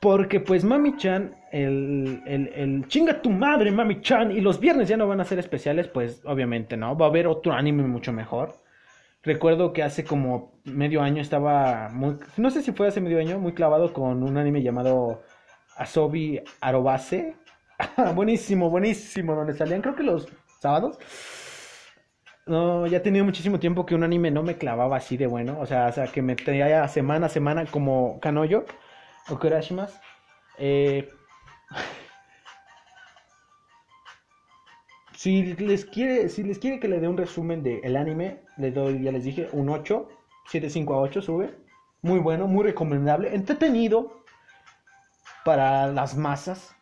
Porque 0.00 0.40
pues 0.40 0.64
Mami 0.64 0.96
Chan, 0.96 1.34
el, 1.52 2.22
el, 2.26 2.48
el 2.54 2.88
chinga 2.88 3.22
tu 3.22 3.30
madre 3.30 3.70
Mami 3.70 4.00
Chan 4.00 4.32
y 4.32 4.40
los 4.40 4.58
viernes 4.58 4.88
ya 4.88 4.96
no 4.96 5.06
van 5.06 5.20
a 5.20 5.24
ser 5.24 5.38
especiales, 5.38 5.86
pues 5.86 6.22
obviamente 6.24 6.76
no, 6.76 6.96
va 6.96 7.06
a 7.06 7.08
haber 7.08 7.28
otro 7.28 7.52
anime 7.52 7.84
mucho 7.84 8.12
mejor. 8.12 8.56
Recuerdo 9.22 9.72
que 9.72 9.84
hace 9.84 10.04
como 10.04 10.50
medio 10.64 11.02
año 11.02 11.22
estaba 11.22 11.88
muy, 11.92 12.16
no 12.36 12.50
sé 12.50 12.62
si 12.62 12.72
fue 12.72 12.88
hace 12.88 13.00
medio 13.00 13.20
año, 13.20 13.38
muy 13.38 13.52
clavado 13.52 13.92
con 13.92 14.24
un 14.24 14.36
anime 14.36 14.62
llamado 14.62 15.22
Asobi 15.76 16.40
Arobase. 16.60 17.36
buenísimo, 18.14 18.70
buenísimo, 18.70 19.34
donde 19.34 19.54
salían 19.54 19.82
creo 19.82 19.94
que 19.94 20.02
los 20.02 20.28
sábados. 20.60 20.98
No, 22.46 22.86
ya 22.88 23.02
tenía 23.02 23.22
muchísimo 23.22 23.60
tiempo 23.60 23.86
que 23.86 23.94
un 23.94 24.02
anime 24.02 24.30
no 24.30 24.42
me 24.42 24.58
clavaba 24.58 24.96
así 24.96 25.16
de 25.16 25.28
bueno, 25.28 25.60
o 25.60 25.66
sea, 25.66 25.86
o 25.86 25.92
sea 25.92 26.08
que 26.08 26.22
me 26.22 26.34
traía 26.34 26.88
semana 26.88 27.26
a 27.26 27.28
semana 27.28 27.66
como 27.66 28.18
Kanoyo 28.20 28.64
o 29.28 29.38
Kurashimas. 29.38 30.00
Eh, 30.58 31.08
si 35.14 35.54
les 35.54 35.84
quiere, 35.84 36.28
si 36.28 36.42
les 36.42 36.58
quiere 36.58 36.80
que 36.80 36.88
le 36.88 36.98
dé 36.98 37.06
un 37.06 37.16
resumen 37.16 37.62
del 37.62 37.96
anime, 37.96 38.42
le 38.56 38.72
doy, 38.72 39.02
ya 39.02 39.12
les 39.12 39.24
dije, 39.24 39.48
un 39.52 39.68
8, 39.68 40.08
7.5 40.50 40.94
a 40.94 40.98
8 40.98 41.22
sube. 41.22 41.54
Muy 42.02 42.18
bueno, 42.18 42.48
muy 42.48 42.64
recomendable, 42.64 43.34
entretenido 43.34 44.24
para 45.44 45.86
las 45.88 46.16
masas. 46.16 46.74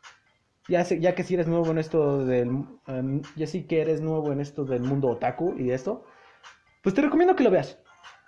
Ya, 0.68 0.84
sé, 0.84 1.00
ya 1.00 1.14
que 1.14 1.24
si 1.24 1.34
eres 1.34 1.48
nuevo 1.48 1.70
en 1.70 1.78
esto 1.78 2.24
del, 2.24 2.48
um, 2.48 3.22
ya 3.34 3.46
sí 3.46 3.64
que 3.64 3.80
eres 3.80 4.00
nuevo 4.00 4.32
en 4.32 4.40
esto 4.40 4.64
del 4.64 4.82
mundo 4.82 5.08
otaku 5.08 5.54
y 5.58 5.64
de 5.64 5.74
esto, 5.74 6.04
pues 6.82 6.94
te 6.94 7.02
recomiendo 7.02 7.34
que 7.34 7.44
lo 7.44 7.50
veas. 7.50 7.78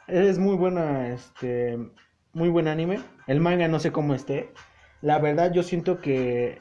Es 0.09 0.39
muy 0.39 0.57
buena, 0.57 1.09
este, 1.09 1.79
muy 2.33 2.49
buen 2.49 2.69
anime. 2.69 3.01
El 3.27 3.41
manga 3.41 3.69
no 3.69 3.79
sé 3.79 3.93
cómo 3.93 4.15
esté. 4.15 4.53
La 5.01 5.19
verdad 5.19 5.53
yo 5.53 5.63
siento 5.63 6.01
que 6.01 6.61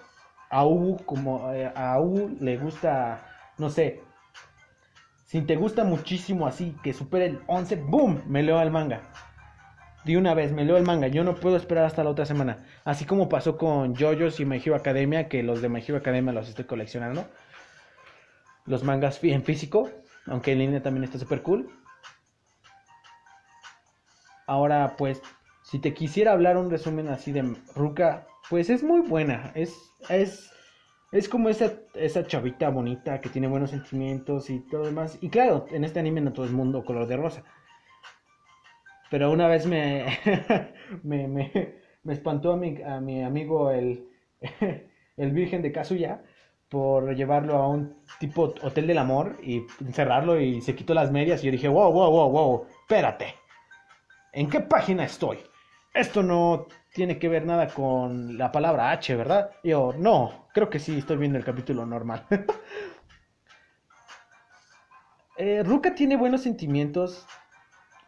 a 0.49 0.65
U 0.65 0.97
como 1.05 1.51
eh, 1.53 1.71
a 1.73 1.99
U 1.99 2.37
le 2.39 2.57
gusta, 2.57 3.25
no 3.57 3.69
sé. 3.69 4.01
Si 5.25 5.41
te 5.41 5.55
gusta 5.55 5.83
muchísimo 5.85 6.45
así, 6.45 6.75
que 6.83 6.93
supere 6.93 7.25
el 7.25 7.39
11, 7.47 7.75
¡boom! 7.77 8.21
Me 8.27 8.43
leo 8.43 8.61
el 8.61 8.69
manga. 8.69 9.01
De 10.03 10.17
una 10.17 10.33
vez, 10.33 10.51
me 10.51 10.65
leo 10.65 10.77
el 10.77 10.83
manga, 10.83 11.07
yo 11.07 11.23
no 11.23 11.35
puedo 11.35 11.55
esperar 11.55 11.85
hasta 11.85 12.03
la 12.03 12.09
otra 12.09 12.25
semana. 12.25 12.65
Así 12.83 13.05
como 13.05 13.29
pasó 13.29 13.57
con 13.57 13.95
JoJo's 13.95 14.39
y 14.39 14.45
My 14.45 14.61
Academia, 14.73 15.27
que 15.27 15.43
los 15.43 15.61
de 15.61 15.69
My 15.69 15.83
Academia 15.95 16.33
los 16.33 16.49
estoy 16.49 16.65
coleccionando. 16.65 17.25
Los 18.65 18.83
mangas 18.83 19.23
en 19.23 19.43
físico, 19.43 19.89
aunque 20.25 20.53
en 20.53 20.59
línea 20.59 20.81
también 20.81 21.03
está 21.03 21.19
súper 21.19 21.43
cool. 21.43 21.69
Ahora, 24.47 24.95
pues, 24.97 25.21
si 25.63 25.79
te 25.79 25.93
quisiera 25.93 26.31
hablar 26.31 26.57
un 26.57 26.69
resumen 26.71 27.07
así 27.07 27.31
de 27.31 27.55
Ruka, 27.75 28.25
pues 28.49 28.69
es 28.69 28.83
muy 28.83 29.01
buena. 29.01 29.51
Es, 29.55 29.73
es, 30.09 30.51
es 31.11 31.29
como 31.29 31.49
esa, 31.49 31.73
esa 31.93 32.25
chavita 32.25 32.69
bonita 32.69 33.21
que 33.21 33.29
tiene 33.29 33.47
buenos 33.47 33.69
sentimientos 33.69 34.49
y 34.49 34.59
todo 34.61 34.83
demás. 34.83 35.17
Y 35.21 35.29
claro, 35.29 35.65
en 35.69 35.85
este 35.85 35.99
anime 35.99 36.21
no 36.21 36.33
todo 36.33 36.45
el 36.45 36.51
mundo 36.51 36.83
color 36.83 37.07
de 37.07 37.17
rosa. 37.17 37.43
Pero 39.11 39.29
una 39.29 39.47
vez 39.47 39.67
me, 39.67 40.05
me, 41.03 41.27
me, 41.27 41.51
me, 42.03 42.13
espantó 42.13 42.53
a 42.53 42.57
mi, 42.57 42.81
a 42.81 43.01
mi 43.01 43.21
amigo 43.21 43.69
el, 43.69 44.07
el 45.17 45.31
Virgen 45.33 45.61
de 45.61 45.73
Kazuya 45.73 46.23
por 46.69 47.13
llevarlo 47.13 47.57
a 47.57 47.67
un 47.67 47.97
tipo 48.21 48.53
hotel 48.61 48.87
del 48.87 48.97
amor 48.97 49.37
y 49.43 49.63
encerrarlo 49.81 50.39
y 50.39 50.61
se 50.61 50.75
quitó 50.75 50.93
las 50.93 51.11
medias 51.11 51.43
y 51.43 51.47
yo 51.47 51.51
dije, 51.51 51.67
wow, 51.67 51.91
wow, 51.91 52.09
wow, 52.09 52.31
wow, 52.31 52.67
espérate. 52.83 53.35
¿En 54.31 54.49
qué 54.49 54.61
página 54.61 55.03
estoy? 55.03 55.39
Esto 55.93 56.23
no 56.23 56.67
tiene 56.93 57.19
que 57.19 57.27
ver 57.27 57.45
nada 57.45 57.67
con 57.67 58.37
la 58.37 58.53
palabra 58.53 58.91
H, 58.91 59.13
¿verdad? 59.17 59.51
Yo, 59.61 59.93
no, 59.97 60.47
creo 60.53 60.69
que 60.69 60.79
sí, 60.79 60.99
estoy 60.99 61.17
viendo 61.17 61.37
el 61.37 61.43
capítulo 61.43 61.85
normal. 61.85 62.25
eh, 65.37 65.63
Ruka 65.63 65.93
tiene 65.93 66.15
buenos 66.15 66.43
sentimientos, 66.43 67.27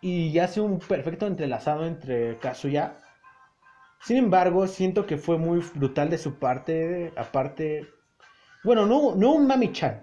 y 0.03 0.37
hace 0.39 0.59
un 0.59 0.79
perfecto 0.79 1.25
entrelazado 1.25 1.85
entre 1.85 2.37
Kazuya. 2.37 2.99
Sin 4.01 4.17
embargo, 4.17 4.67
siento 4.67 5.05
que 5.05 5.17
fue 5.17 5.37
muy 5.37 5.63
brutal 5.75 6.09
de 6.09 6.17
su 6.17 6.37
parte, 6.39 7.13
aparte, 7.15 7.87
bueno, 8.65 8.85
no, 8.85 9.15
no 9.15 9.31
un 9.31 9.47
mami-chan. 9.47 10.01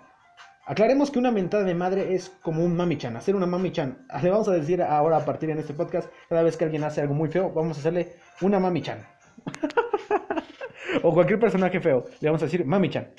Aclaremos 0.64 1.10
que 1.10 1.18
una 1.18 1.30
mentada 1.30 1.64
de 1.64 1.74
madre 1.74 2.14
es 2.14 2.30
como 2.40 2.64
un 2.64 2.74
mami-chan, 2.76 3.14
hacer 3.14 3.36
una 3.36 3.44
mami-chan. 3.44 4.06
Le 4.22 4.30
vamos 4.30 4.48
a 4.48 4.52
decir 4.52 4.82
ahora 4.82 5.18
a 5.18 5.24
partir 5.26 5.54
de 5.54 5.60
este 5.60 5.74
podcast, 5.74 6.10
cada 6.30 6.42
vez 6.42 6.56
que 6.56 6.64
alguien 6.64 6.82
hace 6.84 7.02
algo 7.02 7.12
muy 7.12 7.28
feo, 7.28 7.52
vamos 7.52 7.76
a 7.76 7.80
hacerle 7.80 8.16
una 8.40 8.58
mami-chan. 8.58 9.06
o 11.02 11.12
cualquier 11.12 11.38
personaje 11.38 11.78
feo, 11.78 12.06
le 12.20 12.28
vamos 12.28 12.40
a 12.40 12.46
decir 12.46 12.64
mami-chan. 12.64 13.10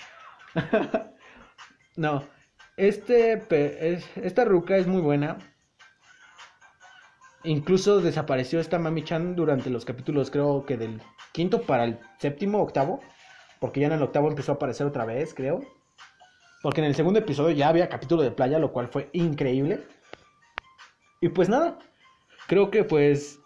no, 1.95 2.23
este, 2.75 3.39
esta 4.15 4.45
ruca 4.45 4.77
es 4.77 4.87
muy 4.87 5.01
buena 5.01 5.37
Incluso 7.43 8.01
desapareció 8.01 8.59
esta 8.59 8.77
Mami 8.77 9.03
Chan 9.03 9.35
durante 9.35 9.69
los 9.69 9.85
capítulos, 9.85 10.29
creo 10.29 10.65
que 10.65 10.77
del 10.77 11.01
quinto 11.31 11.61
para 11.61 11.85
el 11.85 11.99
séptimo, 12.19 12.61
octavo. 12.61 13.01
Porque 13.59 13.79
ya 13.79 13.87
en 13.87 13.93
el 13.93 14.01
octavo 14.01 14.27
empezó 14.27 14.51
a 14.51 14.55
aparecer 14.55 14.87
otra 14.87 15.05
vez, 15.05 15.33
creo. 15.33 15.61
Porque 16.61 16.81
en 16.81 16.87
el 16.87 16.95
segundo 16.95 17.19
episodio 17.19 17.55
ya 17.55 17.69
había 17.69 17.89
capítulo 17.89 18.21
de 18.21 18.31
playa, 18.31 18.59
lo 18.59 18.71
cual 18.71 18.87
fue 18.87 19.09
increíble. 19.13 19.79
Y 21.19 21.29
pues 21.29 21.49
nada, 21.49 21.77
creo 22.47 22.71
que 22.71 22.83
pues 22.83 23.39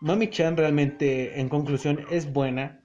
Mami 0.00 0.30
Chan 0.30 0.56
realmente, 0.56 1.40
en 1.40 1.48
conclusión, 1.48 2.04
es 2.10 2.32
buena. 2.32 2.84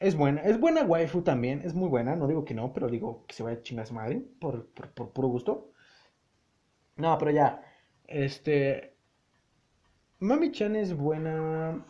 Es 0.00 0.16
buena, 0.16 0.42
es 0.42 0.58
buena 0.60 0.82
waifu 0.82 1.22
también, 1.22 1.62
es 1.64 1.72
muy 1.72 1.88
buena, 1.88 2.14
no 2.16 2.26
digo 2.26 2.44
que 2.44 2.52
no, 2.52 2.72
pero 2.72 2.88
digo 2.88 3.24
que 3.26 3.34
se 3.34 3.42
vaya 3.42 3.58
a 3.58 3.62
chingar 3.62 3.86
su 3.86 3.94
madre, 3.94 4.22
por, 4.40 4.66
por, 4.66 4.90
por 4.90 5.12
puro 5.12 5.28
gusto. 5.28 5.70
No, 6.96 7.16
pero 7.18 7.30
ya, 7.30 7.62
este, 8.06 8.93
Mami 10.24 10.52
Chan 10.52 10.74
es 10.74 10.96
buena 10.96 11.84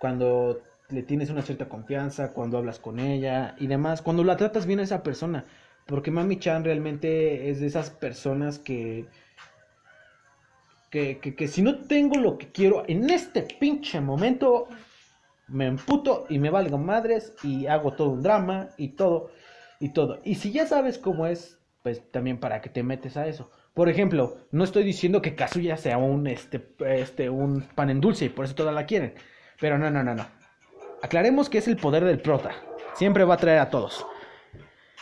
cuando 0.00 0.62
le 0.88 1.04
tienes 1.04 1.30
una 1.30 1.42
cierta 1.42 1.68
confianza, 1.68 2.32
cuando 2.32 2.58
hablas 2.58 2.80
con 2.80 2.98
ella 2.98 3.54
y 3.56 3.68
demás, 3.68 4.02
cuando 4.02 4.24
la 4.24 4.36
tratas 4.36 4.66
bien 4.66 4.80
a 4.80 4.82
esa 4.82 5.04
persona. 5.04 5.44
Porque 5.86 6.10
Mami 6.10 6.40
Chan 6.40 6.64
realmente 6.64 7.48
es 7.48 7.60
de 7.60 7.68
esas 7.68 7.90
personas 7.90 8.58
que, 8.58 9.06
que, 10.90 11.20
que, 11.20 11.46
si 11.46 11.62
no 11.62 11.82
tengo 11.82 12.16
lo 12.16 12.36
que 12.36 12.50
quiero 12.50 12.82
en 12.88 13.08
este 13.08 13.42
pinche 13.42 14.00
momento, 14.00 14.66
me 15.46 15.66
emputo 15.66 16.26
y 16.28 16.40
me 16.40 16.50
valgo 16.50 16.78
madres 16.78 17.34
y 17.44 17.66
hago 17.66 17.92
todo 17.92 18.10
un 18.10 18.22
drama 18.22 18.70
y 18.76 18.88
todo 18.88 19.30
y 19.78 19.90
todo. 19.90 20.18
Y 20.24 20.34
si 20.34 20.50
ya 20.50 20.66
sabes 20.66 20.98
cómo 20.98 21.28
es, 21.28 21.60
pues 21.84 22.02
también 22.10 22.40
para 22.40 22.60
que 22.60 22.70
te 22.70 22.82
metes 22.82 23.16
a 23.16 23.28
eso. 23.28 23.52
Por 23.74 23.88
ejemplo, 23.88 24.36
no 24.50 24.64
estoy 24.64 24.82
diciendo 24.82 25.22
que 25.22 25.34
Kazuya 25.34 25.76
sea 25.76 25.98
un, 25.98 26.26
este, 26.26 26.74
este, 26.86 27.30
un 27.30 27.62
pan 27.62 27.90
en 27.90 28.00
dulce 28.00 28.26
y 28.26 28.28
por 28.28 28.44
eso 28.44 28.54
todas 28.54 28.74
la 28.74 28.86
quieren. 28.86 29.14
Pero 29.60 29.78
no, 29.78 29.90
no, 29.90 30.02
no, 30.02 30.14
no. 30.14 30.26
Aclaremos 31.02 31.48
que 31.48 31.58
es 31.58 31.68
el 31.68 31.76
poder 31.76 32.04
del 32.04 32.20
prota. 32.20 32.50
Siempre 32.94 33.24
va 33.24 33.34
a 33.34 33.38
traer 33.38 33.60
a 33.60 33.70
todos. 33.70 34.04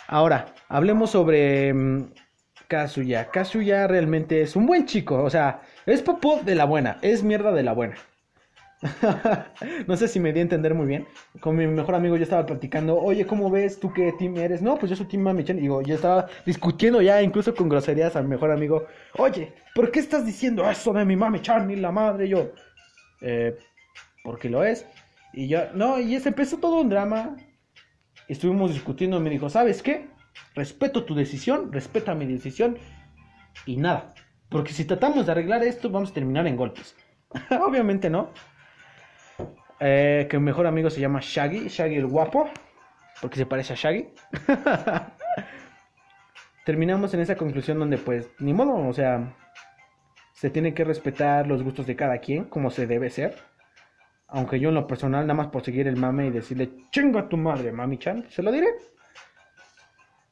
Ahora, 0.06 0.54
hablemos 0.68 1.10
sobre 1.10 1.72
um, 1.72 2.10
Kazuya. 2.68 3.30
Kazuya 3.30 3.86
realmente 3.86 4.42
es 4.42 4.54
un 4.54 4.66
buen 4.66 4.86
chico. 4.86 5.22
O 5.22 5.30
sea, 5.30 5.62
es 5.86 6.02
popó 6.02 6.40
de 6.42 6.54
la 6.54 6.64
buena. 6.64 6.98
Es 7.02 7.22
mierda 7.22 7.52
de 7.52 7.62
la 7.62 7.72
buena. 7.72 7.96
no 9.86 9.96
sé 9.96 10.06
si 10.06 10.20
me 10.20 10.32
di 10.32 10.38
a 10.38 10.42
entender 10.42 10.74
muy 10.74 10.86
bien. 10.86 11.06
Con 11.40 11.56
mi 11.56 11.66
mejor 11.66 11.94
amigo 11.94 12.16
yo 12.16 12.22
estaba 12.22 12.46
platicando, 12.46 12.96
oye, 12.96 13.26
¿cómo 13.26 13.50
ves? 13.50 13.80
¿Tú 13.80 13.92
qué 13.92 14.12
team 14.18 14.36
eres? 14.36 14.62
No, 14.62 14.76
pues 14.78 14.90
yo 14.90 14.96
soy 14.96 15.06
team 15.06 15.22
Mami 15.22 15.44
Chan. 15.44 15.56
Digo, 15.56 15.82
yo 15.82 15.94
estaba 15.94 16.26
discutiendo 16.46 17.02
ya 17.02 17.20
incluso 17.22 17.54
con 17.54 17.68
groserías 17.68 18.14
a 18.16 18.22
mi 18.22 18.28
mejor 18.28 18.50
amigo. 18.52 18.86
Oye, 19.16 19.52
¿por 19.74 19.90
qué 19.90 20.00
estás 20.00 20.24
diciendo 20.24 20.68
eso 20.70 20.92
de 20.92 21.04
mi 21.04 21.16
Mami 21.16 21.40
Chan 21.40 21.66
ni 21.66 21.76
la 21.76 21.90
madre? 21.90 22.28
yo, 22.28 22.52
eh, 23.20 23.56
porque 24.22 24.48
lo 24.48 24.62
es. 24.62 24.86
Y 25.32 25.48
yo, 25.48 25.72
no, 25.74 25.98
y 25.98 26.18
se 26.20 26.28
empezó 26.28 26.58
todo 26.58 26.80
un 26.80 26.88
drama. 26.88 27.36
Estuvimos 28.28 28.72
discutiendo 28.72 29.16
y 29.16 29.20
me 29.20 29.30
dijo, 29.30 29.48
¿sabes 29.50 29.82
qué? 29.82 30.08
Respeto 30.54 31.04
tu 31.04 31.14
decisión, 31.14 31.72
respeta 31.72 32.14
mi 32.14 32.26
decisión. 32.26 32.78
Y 33.66 33.76
nada. 33.76 34.14
Porque 34.48 34.72
si 34.72 34.84
tratamos 34.84 35.26
de 35.26 35.32
arreglar 35.32 35.62
esto, 35.62 35.90
vamos 35.90 36.10
a 36.10 36.14
terminar 36.14 36.46
en 36.46 36.56
golpes. 36.56 36.94
Obviamente 37.50 38.08
no. 38.08 38.30
Eh, 39.80 40.26
que 40.28 40.38
mi 40.38 40.46
mejor 40.46 40.66
amigo 40.66 40.90
se 40.90 41.00
llama 41.00 41.20
Shaggy, 41.22 41.68
Shaggy 41.68 41.96
el 41.96 42.06
guapo, 42.06 42.48
porque 43.20 43.36
se 43.36 43.46
parece 43.46 43.74
a 43.74 43.76
Shaggy. 43.76 44.08
Terminamos 46.64 47.14
en 47.14 47.20
esa 47.20 47.36
conclusión 47.36 47.78
donde 47.78 47.98
pues 47.98 48.28
ni 48.40 48.52
modo, 48.52 48.76
o 48.76 48.92
sea, 48.92 49.34
se 50.32 50.50
tiene 50.50 50.74
que 50.74 50.84
respetar 50.84 51.46
los 51.46 51.62
gustos 51.62 51.86
de 51.86 51.96
cada 51.96 52.18
quien 52.18 52.44
como 52.44 52.70
se 52.70 52.86
debe 52.86 53.10
ser. 53.10 53.36
Aunque 54.28 54.60
yo 54.60 54.68
en 54.68 54.74
lo 54.74 54.86
personal, 54.86 55.22
nada 55.22 55.34
más 55.34 55.46
por 55.46 55.64
seguir 55.64 55.88
el 55.88 55.96
mame 55.96 56.26
y 56.26 56.30
decirle, 56.30 56.70
chinga 56.90 57.28
tu 57.28 57.36
madre, 57.38 57.72
mami 57.72 57.98
chan, 57.98 58.26
se 58.28 58.42
lo 58.42 58.52
diré. 58.52 58.68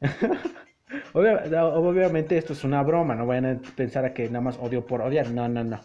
Obviamente 1.14 2.37
esto 2.37 2.52
es 2.52 2.62
una 2.64 2.82
broma, 2.82 3.14
no 3.14 3.26
vayan 3.26 3.46
a 3.46 3.59
pensar 3.74 4.04
a 4.04 4.12
que 4.12 4.26
nada 4.26 4.42
más 4.42 4.59
odio 4.59 4.87
por 4.87 5.00
odiar, 5.00 5.30
no, 5.30 5.48
no, 5.48 5.64
no. 5.64 5.80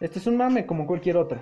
Este 0.00 0.18
es 0.18 0.26
un 0.26 0.36
mame 0.36 0.66
como 0.66 0.86
cualquier 0.86 1.16
otro. 1.16 1.40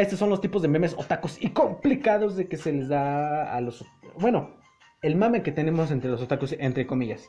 Estos 0.00 0.18
son 0.18 0.30
los 0.30 0.40
tipos 0.40 0.62
de 0.62 0.68
memes 0.68 0.94
otacos 0.96 1.36
y 1.40 1.50
complicados 1.50 2.36
de 2.36 2.48
que 2.48 2.56
se 2.56 2.72
les 2.72 2.88
da 2.88 3.54
a 3.54 3.60
los... 3.60 3.84
Bueno, 4.18 4.56
el 5.02 5.16
mame 5.16 5.42
que 5.42 5.52
tenemos 5.52 5.90
entre 5.90 6.10
los 6.10 6.22
otacos, 6.22 6.54
entre 6.58 6.86
comillas. 6.86 7.28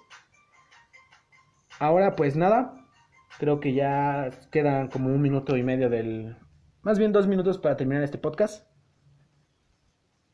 Ahora 1.79 2.15
pues 2.15 2.37
nada, 2.37 2.87
creo 3.37 3.59
que 3.59 3.73
ya 3.73 4.29
quedan 4.51 4.87
como 4.87 5.09
un 5.09 5.21
minuto 5.21 5.57
y 5.57 5.63
medio 5.63 5.89
del... 5.89 6.37
Más 6.81 6.99
bien 6.99 7.11
dos 7.11 7.27
minutos 7.27 7.57
para 7.57 7.75
terminar 7.75 8.03
este 8.03 8.17
podcast. 8.17 8.65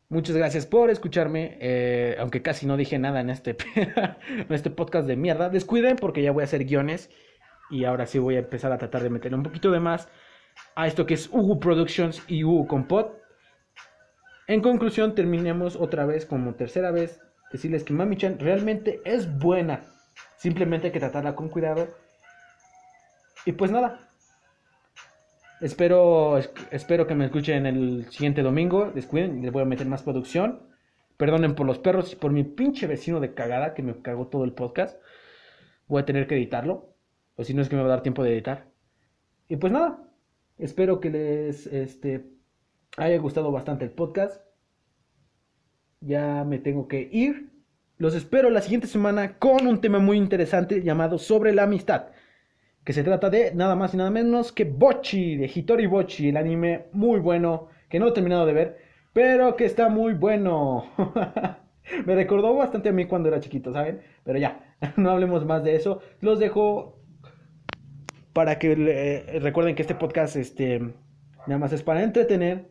Muchas 0.09 0.35
gracias 0.35 0.65
por 0.65 0.89
escucharme, 0.89 1.57
eh, 1.61 2.15
aunque 2.19 2.41
casi 2.41 2.65
no 2.65 2.77
dije 2.77 2.97
nada 2.97 3.21
en 3.21 3.29
este, 3.29 3.55
en 3.75 4.47
este 4.49 4.69
podcast 4.69 5.07
de 5.07 5.15
mierda. 5.15 5.49
Descuiden 5.49 5.95
porque 5.95 6.21
ya 6.21 6.31
voy 6.31 6.41
a 6.41 6.45
hacer 6.45 6.65
guiones 6.65 7.09
y 7.71 7.85
ahora 7.85 8.05
sí 8.05 8.19
voy 8.19 8.35
a 8.35 8.39
empezar 8.39 8.71
a 8.71 8.77
tratar 8.77 9.03
de 9.03 9.09
meterle 9.09 9.37
un 9.37 9.43
poquito 9.43 9.71
de 9.71 9.79
más 9.79 10.09
a 10.75 10.87
esto 10.87 11.05
que 11.05 11.13
es 11.13 11.29
Hugo 11.31 11.59
Productions 11.59 12.23
y 12.27 12.43
Hugo 12.43 12.67
Compot. 12.67 13.19
En 14.47 14.61
conclusión, 14.61 15.13
terminemos 15.13 15.75
otra 15.75 16.05
vez, 16.05 16.25
como 16.25 16.55
tercera 16.55 16.91
vez, 16.91 17.21
decirles 17.51 17.83
que 17.83 17.93
Mami 17.93 18.17
Chan 18.17 18.39
realmente 18.39 19.01
es 19.05 19.37
buena. 19.37 19.83
Simplemente 20.37 20.87
hay 20.87 20.93
que 20.93 20.99
tratarla 20.99 21.35
con 21.35 21.49
cuidado. 21.49 21.87
Y 23.45 23.51
pues 23.51 23.71
nada. 23.71 24.09
Espero, 25.61 26.37
espero 26.71 27.05
que 27.05 27.15
me 27.15 27.25
escuchen 27.25 27.65
el 27.65 28.09
siguiente 28.09 28.41
domingo. 28.41 28.91
Descuiden, 28.95 29.41
les 29.41 29.51
voy 29.51 29.63
a 29.63 29.65
meter 29.65 29.85
más 29.85 30.03
producción. 30.03 30.61
Perdonen 31.17 31.55
por 31.55 31.67
los 31.67 31.79
perros 31.79 32.13
y 32.13 32.15
por 32.15 32.31
mi 32.31 32.43
pinche 32.43 32.87
vecino 32.87 33.19
de 33.19 33.33
cagada 33.33 33.73
que 33.73 33.83
me 33.83 34.01
cagó 34.01 34.27
todo 34.27 34.45
el 34.45 34.53
podcast. 34.53 34.99
Voy 35.87 36.01
a 36.01 36.05
tener 36.05 36.25
que 36.25 36.35
editarlo. 36.35 36.95
O 37.35 37.43
si 37.43 37.53
no 37.53 37.61
es 37.61 37.69
que 37.69 37.75
me 37.75 37.81
va 37.81 37.89
a 37.89 37.91
dar 37.91 38.01
tiempo 38.01 38.23
de 38.23 38.31
editar. 38.33 38.67
Y 39.49 39.57
pues 39.57 39.73
nada, 39.73 40.08
Espero 40.59 40.99
que 40.99 41.09
les 41.09 41.67
este, 41.67 42.25
haya 42.97 43.17
gustado 43.17 43.49
bastante 43.49 43.85
el 43.85 43.91
podcast. 43.91 44.41
Ya 46.01 46.43
me 46.43 46.59
tengo 46.59 46.89
que 46.89 47.07
ir. 47.13 47.49
Los 47.97 48.13
espero 48.13 48.49
la 48.49 48.61
siguiente 48.61 48.87
semana 48.87 49.39
con 49.39 49.67
un 49.67 49.79
tema 49.79 49.99
muy 49.99 50.17
interesante 50.17 50.83
llamado 50.83 51.17
sobre 51.17 51.53
la 51.53 51.63
amistad. 51.63 52.07
que 52.83 52.91
se 52.91 53.03
trata 53.03 53.29
de 53.29 53.53
nada 53.55 53.75
más 53.75 53.93
y 53.93 53.97
nada 53.97 54.09
menos 54.09 54.51
que 54.51 54.65
Bochi, 54.65 55.37
de 55.37 55.49
Hitori 55.53 55.85
Bochi, 55.85 56.29
el 56.29 56.37
anime 56.37 56.87
muy 56.91 57.19
bueno, 57.19 57.69
que 57.89 57.99
no 57.99 58.07
he 58.07 58.11
terminado 58.11 58.45
de 58.45 58.53
ver, 58.53 58.77
pero 59.13 59.55
que 59.55 59.65
está 59.65 59.87
muy 59.87 60.13
bueno. 60.13 60.87
Me 62.05 62.15
recordó 62.15 62.53
bastante 62.55 62.89
a 62.89 62.91
mí 62.91 63.05
cuando 63.05 63.29
era 63.29 63.39
chiquito, 63.39 63.71
¿saben? 63.71 64.01
Pero 64.25 64.39
ya, 64.39 64.75
no 64.97 65.11
hablemos 65.11 65.45
más 65.45 65.63
de 65.63 65.75
eso. 65.75 66.01
Los 66.19 66.39
dejo 66.39 66.98
para 68.33 68.59
que 68.59 69.39
recuerden 69.41 69.75
que 69.75 69.81
este 69.81 69.95
podcast 69.95 70.35
este, 70.35 70.79
nada 71.47 71.57
más 71.57 71.73
es 71.73 71.83
para 71.83 72.03
entretener, 72.03 72.69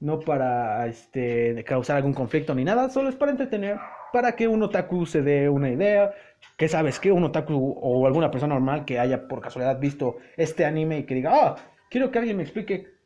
no 0.00 0.20
para 0.20 0.86
este, 0.86 1.64
causar 1.64 1.96
algún 1.96 2.14
conflicto 2.14 2.54
ni 2.54 2.64
nada, 2.64 2.88
solo 2.90 3.08
es 3.08 3.16
para 3.16 3.32
entretener, 3.32 3.78
para 4.12 4.36
que 4.36 4.48
un 4.48 4.62
otaku 4.62 5.06
se 5.06 5.22
dé 5.22 5.48
una 5.48 5.70
idea, 5.70 6.12
que 6.56 6.68
sabes 6.68 7.00
que 7.00 7.10
un 7.10 7.24
otaku 7.24 7.76
o 7.80 8.06
alguna 8.06 8.30
persona 8.30 8.54
normal 8.54 8.84
que 8.84 8.98
haya 8.98 9.26
por 9.26 9.40
casualidad 9.40 9.80
visto 9.80 10.18
este 10.36 10.64
anime 10.64 10.98
y 10.98 11.02
que 11.04 11.14
diga, 11.14 11.32
ah, 11.34 11.56
quiero 11.90 12.10
que 12.10 12.18
alguien 12.18 12.36
me 12.36 12.44
explique 12.44 12.98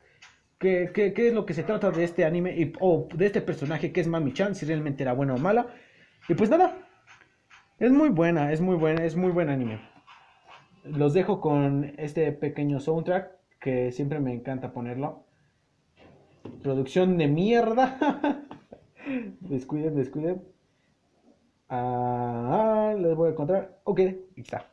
qué, 0.58 0.90
qué, 0.94 1.12
qué 1.12 1.28
es 1.28 1.34
lo 1.34 1.46
que 1.46 1.54
se 1.54 1.62
trata 1.62 1.90
de 1.90 2.04
este 2.04 2.24
anime 2.24 2.72
o 2.80 3.08
de 3.14 3.26
este 3.26 3.40
personaje 3.40 3.92
que 3.92 4.00
es 4.00 4.06
Mami-chan, 4.06 4.54
si 4.54 4.66
realmente 4.66 5.02
era 5.02 5.12
buena 5.12 5.34
o 5.34 5.38
mala. 5.38 5.66
Y 6.28 6.34
pues 6.34 6.50
nada, 6.50 6.76
es 7.78 7.90
muy 7.90 8.10
buena, 8.10 8.52
es 8.52 8.60
muy 8.60 8.76
buena, 8.76 9.04
es 9.04 9.16
muy 9.16 9.32
buen 9.32 9.48
anime. 9.48 9.91
Los 10.84 11.14
dejo 11.14 11.40
con 11.40 11.94
este 11.98 12.32
pequeño 12.32 12.80
soundtrack 12.80 13.30
que 13.60 13.92
siempre 13.92 14.18
me 14.18 14.32
encanta 14.32 14.72
ponerlo. 14.72 15.24
Producción 16.62 17.16
de 17.18 17.28
mierda. 17.28 18.44
descuiden, 19.40 19.94
descuiden. 19.94 20.42
Ah, 21.68 22.94
les 22.98 23.14
voy 23.14 23.28
a 23.28 23.32
encontrar. 23.32 23.78
Ok, 23.84 24.00
ahí 24.00 24.24
está. 24.36 24.66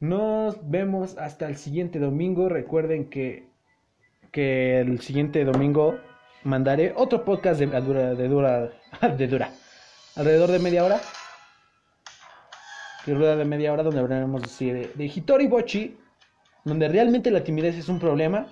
Nos 0.00 0.68
vemos 0.68 1.16
hasta 1.16 1.48
el 1.48 1.56
siguiente 1.56 2.00
domingo. 2.00 2.48
Recuerden 2.48 3.08
que, 3.08 3.48
que 4.32 4.80
el 4.80 5.00
siguiente 5.00 5.44
domingo 5.44 5.94
mandaré 6.42 6.92
otro 6.96 7.24
podcast 7.24 7.60
de, 7.60 7.66
de 7.68 8.28
dura, 8.28 8.70
de 9.16 9.28
dura, 9.28 9.50
alrededor 10.16 10.50
de 10.50 10.58
media 10.58 10.84
hora. 10.84 11.00
Que 13.04 13.12
dura 13.12 13.36
de 13.36 13.44
media 13.44 13.72
hora 13.72 13.82
donde 13.82 14.00
hablaremos 14.00 14.58
de, 14.58 14.92
de 14.94 15.04
Hitori 15.04 15.46
Bochi, 15.46 15.96
donde 16.64 16.88
realmente 16.88 17.30
la 17.30 17.42
timidez 17.42 17.76
es 17.76 17.88
un 17.88 17.98
problema. 17.98 18.46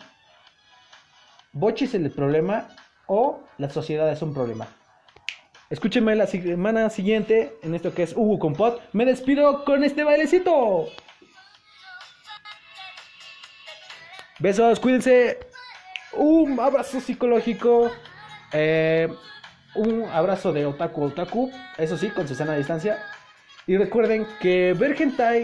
Bochi 1.53 1.85
es 1.85 1.95
el 1.95 2.11
problema 2.11 2.69
o 3.07 3.41
la 3.59 3.71
sociedad 3.71 4.11
es 4.11 4.23
un 4.23 4.35
problema. 4.35 4.67
Escúchenme 5.71 6.17
la 6.17 6.27
semana 6.27 6.91
siguiente 6.91 7.57
en 7.63 7.77
esto 7.77 7.95
que 7.95 8.03
es 8.03 8.13
Hugo 8.17 8.41
Compot. 8.41 8.83
Me 8.93 9.05
despido 9.05 9.65
con 9.65 9.85
este 9.85 10.03
bailecito. 10.03 10.89
Besos, 14.41 14.81
cuídense. 14.81 15.39
Un 16.15 16.59
abrazo 16.59 17.01
psicológico. 17.01 17.93
Eh, 18.53 19.09
un 19.77 20.05
abrazo 20.05 20.53
de 20.53 20.67
otaku 20.67 21.05
otaku. 21.05 21.53
Eso 21.79 21.97
sí, 21.97 22.11
con 22.11 22.27
su 22.27 22.35
sana 22.35 22.57
distancia. 22.57 22.99
Y 23.71 23.77
recuerden 23.77 24.27
que 24.41 24.75
ver 24.77 24.97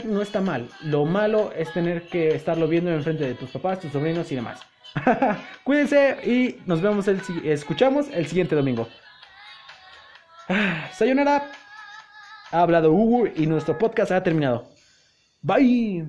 no 0.05 0.21
está 0.21 0.41
mal. 0.41 0.69
Lo 0.83 1.05
malo 1.05 1.53
es 1.53 1.73
tener 1.73 2.09
que 2.09 2.35
estarlo 2.35 2.67
viendo 2.67 2.91
en 2.91 3.05
frente 3.05 3.23
de 3.23 3.35
tus 3.35 3.51
papás, 3.51 3.79
tus 3.79 3.93
sobrinos 3.93 4.33
y 4.33 4.35
demás. 4.35 4.61
Cuídense 5.63 6.17
y 6.25 6.61
nos 6.67 6.81
vemos 6.81 7.07
el 7.07 7.21
escuchamos 7.45 8.09
el 8.13 8.27
siguiente 8.27 8.57
domingo. 8.57 8.89
Sayonara. 10.93 11.53
Ha 12.51 12.63
hablado 12.63 12.91
Hugo 12.91 13.29
y 13.33 13.47
nuestro 13.47 13.79
podcast 13.79 14.11
ha 14.11 14.25
terminado. 14.25 14.67
Bye. 15.41 16.09